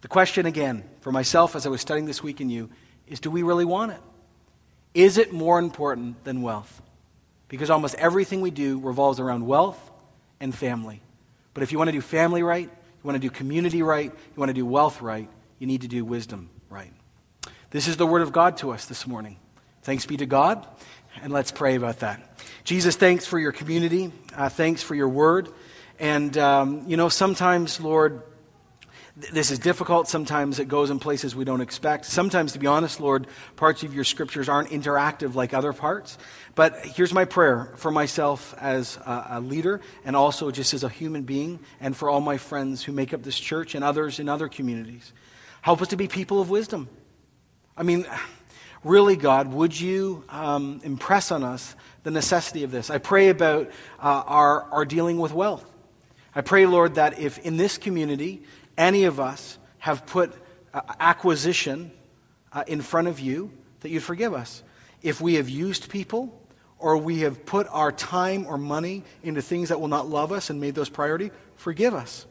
[0.00, 2.70] The question again, for myself as I was studying this week in you,
[3.06, 4.00] is do we really want it?
[4.94, 6.82] Is it more important than wealth?
[7.48, 9.78] Because almost everything we do revolves around wealth
[10.40, 11.00] and family.
[11.54, 14.36] But if you want to do family right, you want to do community right, you
[14.36, 15.28] want to do wealth right,
[15.58, 16.92] you need to do wisdom right.
[17.70, 19.36] This is the word of God to us this morning.
[19.82, 20.66] Thanks be to God,
[21.22, 22.40] and let's pray about that.
[22.64, 24.12] Jesus, thanks for your community.
[24.34, 25.48] Uh, thanks for your word.
[25.98, 28.22] And, um, you know, sometimes, Lord,
[29.18, 30.06] this is difficult.
[30.06, 32.04] Sometimes it goes in places we don't expect.
[32.04, 36.18] Sometimes, to be honest, Lord, parts of your scriptures aren't interactive like other parts.
[36.54, 41.22] But here's my prayer for myself as a, leader and also just as a human
[41.22, 44.48] being and for all my friends who make up this church and others in other
[44.48, 45.12] communities.
[45.62, 46.88] Help us to be people of wisdom.
[47.76, 48.06] I mean,
[48.84, 52.90] really, God, would you um, impress on us the necessity of this?
[52.90, 53.68] I pray about
[54.00, 55.64] uh, our, our dealing with wealth.
[56.34, 58.44] I pray, Lord, that if in this community,
[58.78, 60.32] any of us have put
[60.72, 61.90] uh, acquisition
[62.52, 63.50] uh, in front of you,
[63.80, 64.62] that you'd forgive us.
[65.02, 66.40] If we have used people
[66.78, 70.48] or we have put our time or money into things that will not love us
[70.48, 72.26] and made those priority, forgive us.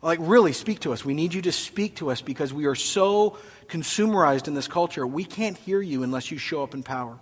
[0.00, 1.04] Like, really, speak to us.
[1.04, 3.36] We need you to speak to us because we are so
[3.66, 5.04] consumerized in this culture.
[5.04, 7.18] We can't hear you unless you show up in power.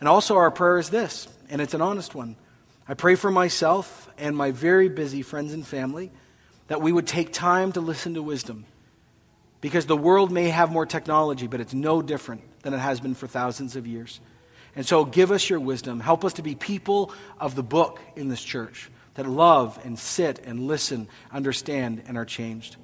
[0.00, 2.34] And also, our prayer is this, and it's an honest one.
[2.88, 6.10] I pray for myself and my very busy friends and family
[6.70, 8.64] that we would take time to listen to wisdom.
[9.60, 13.16] Because the world may have more technology, but it's no different than it has been
[13.16, 14.20] for thousands of years.
[14.76, 15.98] And so, give us your wisdom.
[15.98, 20.38] Help us to be people of the book in this church that love and sit
[20.44, 22.76] and listen, understand, and are changed.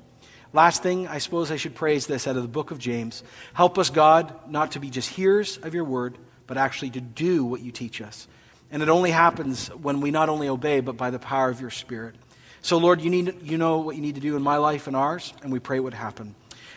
[0.53, 3.23] Last thing, I suppose I should praise this out of the book of James.
[3.55, 6.19] Help us, God, not to be just hearers of your word,
[6.49, 8.27] but actually to do what you teach us.
[8.69, 11.71] And it only happens when we not only obey, but by the power of your
[11.71, 12.17] Spirit.
[12.67, 14.97] So, Lord, you, need, you know what you need to do in my life and
[14.97, 16.35] ours, and we pray it would happen.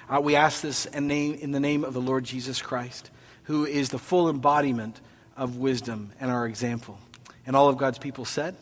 [0.08, 3.10] Uh, we ask this in, name, in the name of the Lord Jesus Christ,
[3.46, 5.02] who is the full embodiment
[5.36, 7.00] of wisdom and our example.
[7.48, 8.56] And all of God's people said,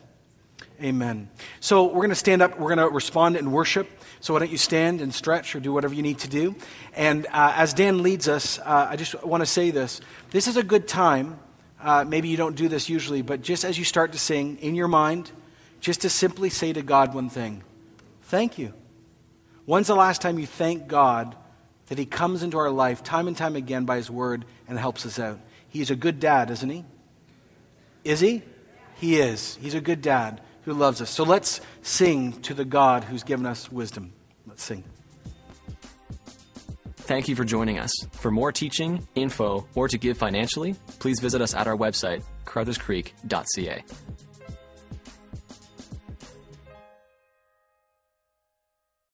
[0.81, 1.29] Amen.
[1.59, 2.57] So we're going to stand up.
[2.57, 3.89] We're going to respond in worship.
[4.21, 6.55] So why don't you stand and stretch or do whatever you need to do?
[6.95, 9.99] And uh, as Dan leads us, uh, I just want to say this.
[10.31, 11.41] This is a good time.
[11.81, 14.75] Uh, maybe you don't do this usually, but just as you start to sing in
[14.75, 15.29] your mind,
[15.79, 17.63] just to simply say to God one thing
[18.23, 18.73] Thank you.
[19.65, 21.35] When's the last time you thank God
[21.87, 25.05] that He comes into our life time and time again by His word and helps
[25.05, 25.39] us out?
[25.69, 26.85] He's a good dad, isn't He?
[28.03, 28.43] Is He?
[28.95, 29.57] He is.
[29.61, 31.09] He's a good dad who loves us.
[31.09, 34.11] So let's sing to the God who's given us wisdom.
[34.45, 34.83] Let's sing.
[36.97, 37.91] Thank you for joining us.
[38.11, 43.83] For more teaching, info, or to give financially, please visit us at our website, carrutherscreek.ca.